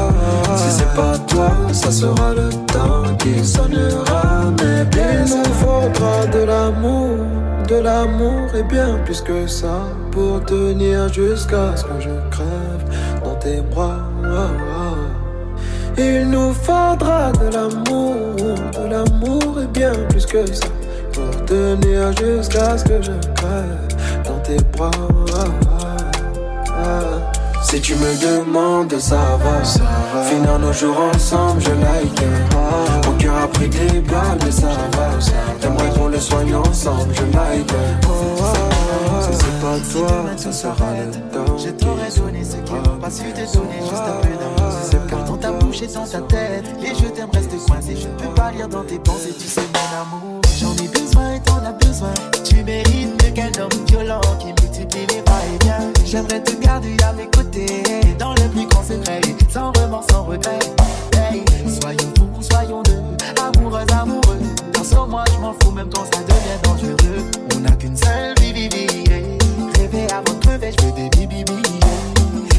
Si 0.57 0.71
c'est 0.71 0.95
pas 0.95 1.19
toi, 1.27 1.51
ça 1.73 1.91
sera 1.91 2.35
le 2.35 2.51
temps 2.67 3.17
qui 3.19 3.45
soignera 3.45 4.51
mes 4.61 4.85
blessures. 4.85 5.37
Il 5.37 5.39
nous 5.39 5.55
faudra 5.55 6.27
de 6.27 6.45
l'amour 6.45 7.39
de 7.69 7.77
l'amour 7.77 8.49
et 8.55 8.63
bien 8.63 8.99
plus 9.05 9.21
que 9.21 9.47
ça 9.47 9.83
pour 10.11 10.43
tenir 10.45 11.13
jusqu'à 11.13 11.77
ce 11.77 11.85
que 11.85 12.01
je 12.01 12.15
crève 12.31 13.23
dans 13.23 13.35
tes 13.35 13.61
bras. 13.61 13.99
Il 15.99 16.31
nous 16.31 16.53
faudra 16.55 17.33
de 17.33 17.53
l'amour, 17.55 18.15
de 18.73 18.91
l'amour 18.91 19.61
et 19.63 19.67
bien 19.67 19.93
plus 20.09 20.25
que 20.25 20.47
ça 20.47 20.67
pour 21.13 21.45
tenir 21.45 22.13
jusqu'à 22.17 22.79
ce 22.79 22.85
que 22.85 23.03
je 23.03 23.11
crève 23.11 23.38
tes 24.49 24.63
bras. 24.77 24.91
Si 27.63 27.81
tu 27.81 27.95
me 27.97 28.13
demandes, 28.21 28.99
ça 28.99 29.37
va. 29.43 29.65
Ça 29.65 29.81
va. 30.15 30.23
Finir 30.23 30.59
nos 30.59 30.73
jours 30.73 30.97
ensemble, 31.15 31.61
je 31.61 31.71
like. 31.71 32.23
Mon 33.07 33.13
cœur 33.19 33.35
a 33.45 33.47
pris 33.49 33.69
des 33.69 34.01
balles, 34.01 34.39
mais 34.45 34.51
ça 34.51 34.69
va. 34.97 35.11
T'aimerais 35.61 35.91
qu'on 35.91 36.09
le 36.09 36.19
soigne 36.19 36.55
ensemble, 36.55 37.15
je 37.15 37.25
like. 37.37 37.73
Si 39.31 39.39
c'est 39.39 39.61
pas 39.61 39.79
toi, 39.93 40.37
ça 40.37 40.53
sera 40.53 40.93
le 40.95 41.11
temps. 41.13 41.59
Je 41.59 41.71
t'aurais 41.71 42.11
donné 42.17 42.45
ce 42.45 42.57
qui 42.57 42.73
n'ont 42.73 42.99
pas 42.99 43.11
su 43.11 43.25
te 43.25 43.57
donner, 43.57 43.81
juste 43.81 43.93
un 43.93 44.21
peu 44.23 44.29
d'amour. 44.29 45.09
Car 45.09 45.25
dans 45.25 45.37
ta 45.37 45.53
bouche 45.53 45.83
et 45.83 45.87
dans 45.87 46.07
ta 46.07 46.21
tête, 46.21 46.65
les 46.81 46.95
je 46.95 47.11
t'aime 47.11 47.31
restent 47.33 47.67
coincés. 47.67 47.97
Je 47.97 48.09
ne 48.09 48.15
peux 48.15 48.35
pas 48.35 48.51
lire 48.53 48.69
dans 48.69 48.85
tes 48.85 48.99
pensées, 48.99 49.35
tu 49.39 49.47
sais 49.47 49.61
mon 49.61 50.01
amour. 50.01 50.41
J'en 50.59 50.73
ai 50.75 50.89
besoin 50.89 51.35
et 51.35 51.41
t'en 51.41 51.59
as 51.65 51.73
besoin. 51.73 52.13
Tu 52.45 52.63
mérites 52.63 53.23
mieux 53.23 53.31
qu'un 53.31 53.51
homme 53.61 53.87
violent 53.87 54.21
qui 54.39 54.47
multiplie 54.47 55.07
les 55.09 55.23
va-et-vient. 55.23 55.93
J'aimerais 56.05 56.43
te 56.43 56.55
garder 56.61 56.97
à 57.03 57.13
mes 57.13 57.27
côtés, 57.27 57.83
dans 58.19 58.35
le 58.35 58.49
plus 58.49 58.67
grand 58.67 58.83
secret, 58.83 59.21
sans 59.51 59.73
remords, 59.73 60.05
sans 60.11 60.25
regret. 60.25 60.59
Hey, 61.17 61.45
soyons 61.81 62.13
fous, 62.17 62.43
soyons 62.43 62.83
deux, 62.83 63.03
amoureux, 63.43 63.85
amoureux. 63.93 64.39
Dans 64.73 64.85
ce 64.85 64.95
moi, 65.09 65.25
je 65.33 65.39
m'en 65.39 65.55
fous, 65.63 65.73
même 65.73 65.89
quand 65.95 66.05
ça 66.05 66.21
devient 66.23 66.59
dangereux. 66.63 67.31
On 67.55 67.61
n'a 67.61 67.71
qu'une 67.73 67.97
seule 67.97 68.35
vie, 68.41 68.53
vie, 68.53 68.69
vie. 68.69 69.08
Rêver 69.91 70.07
avant 70.13 70.35
de 70.35 70.45
crever, 70.45 70.71
je 70.79 70.87
veux 70.87 70.93
des 70.93 71.09
bibi, 71.09 71.45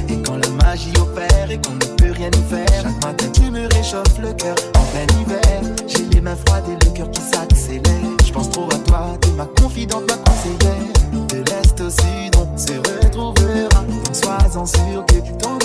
Et 0.09 0.21
quand 0.23 0.37
la 0.37 0.49
magie 0.63 0.93
opère 0.99 1.49
et 1.49 1.59
qu'on 1.59 1.73
ne 1.73 1.95
peut 1.97 2.11
rien 2.11 2.29
y 2.29 2.49
faire, 2.49 2.81
chaque 2.81 3.03
matin 3.03 3.25
tu 3.33 3.51
me 3.51 3.67
réchauffes 3.75 4.19
le 4.19 4.33
cœur 4.33 4.55
en 4.75 4.83
plein 4.85 5.07
hiver. 5.21 5.61
J'ai 5.87 6.05
les 6.05 6.21
mains 6.21 6.37
froides 6.47 6.65
et 6.69 6.85
le 6.85 6.91
cœur 6.91 7.09
qui 7.11 7.21
s'accélère. 7.21 7.83
Je 8.25 8.31
pense 8.31 8.49
trop 8.49 8.67
à 8.71 8.77
toi, 8.79 9.17
t'es 9.21 9.31
ma 9.31 9.45
confidente, 9.45 10.03
ma 10.07 10.17
conseillère. 10.17 11.27
De 11.27 11.37
l'est 11.37 11.81
au 11.81 11.89
sud, 11.89 12.35
on 12.37 12.57
se 12.57 12.73
retrouvera. 12.73 13.83
Sois-en 14.11 14.65
sûr 14.65 15.05
que 15.05 15.19
ton 15.37 15.58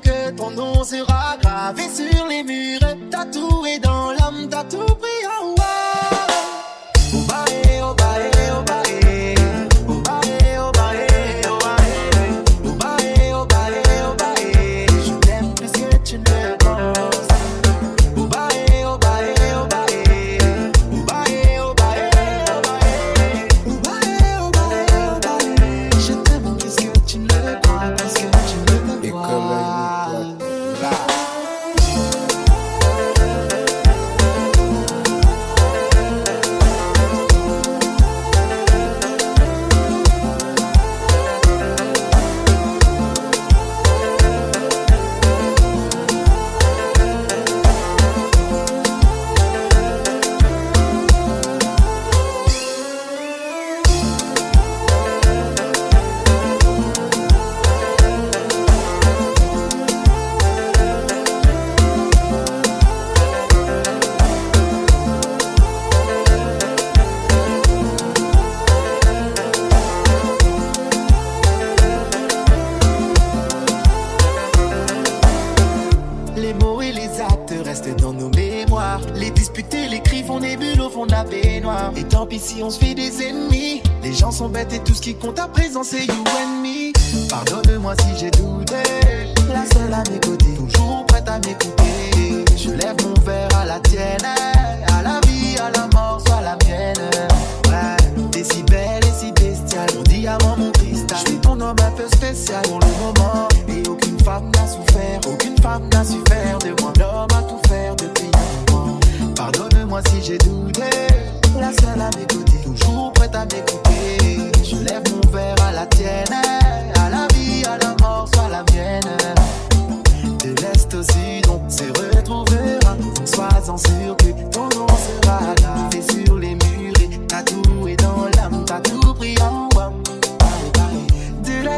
que 0.00 0.30
ton 0.30 0.50
nom 0.50 0.84
sera 0.84 1.36
gravé 1.40 1.82
sur 1.88 2.26
les 2.26 2.42
murs 2.42 2.80
tatoué 3.10 3.78
dans 3.78 4.12
l'âme, 4.12 4.48
t'as 4.50 4.64
tout 4.64 4.78
pris 4.78 5.26
en 5.40 5.54
rhum. 5.54 5.61
Qui 85.02 85.16
compte 85.16 85.40
à 85.40 85.48
présent 85.48 85.82
c'est 85.82 86.06
you 86.06 86.21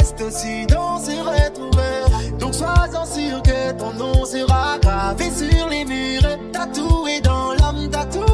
reste 0.05 0.21
aussi 0.21 0.67
dans 0.67 0.99
ses 0.99 1.19
retrouvailles. 1.19 2.33
Donc 2.39 2.55
sois-en 2.55 3.07
sûr 3.07 3.43
que 3.43 3.73
ton 3.73 3.95
nom 3.95 4.25
sera 4.27 4.79
gravé 4.79 5.31
sur 5.31 5.69
les 5.69 5.85
murs, 5.85 6.29
tatoué 6.53 7.21
dans 7.23 7.55
l'âme, 7.55 7.89
tatoué. 7.91 8.34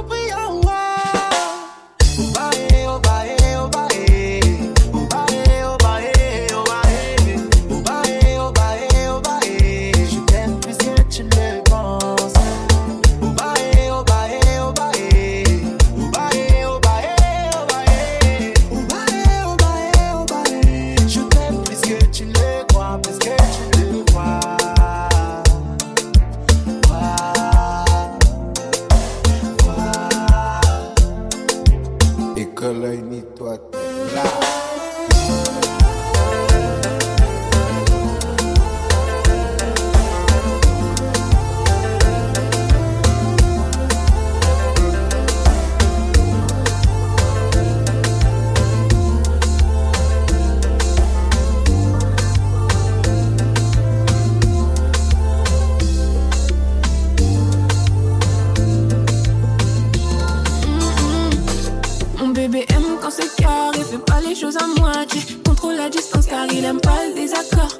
les 64.31 64.37
choses 64.37 64.57
à 64.57 64.67
moitié. 64.81 65.21
Contrôle 65.45 65.75
la 65.75 65.89
distance 65.89 66.27
car 66.27 66.47
il 66.53 66.65
aime 66.65 66.81
pas 66.81 67.07
le 67.09 67.15
désaccord. 67.15 67.80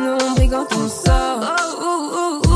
nous 0.00 0.16
on 0.26 0.34
brigand 0.34 0.64
tout 0.64 0.88
ça. 0.88 1.40
Oh, 1.80 2.49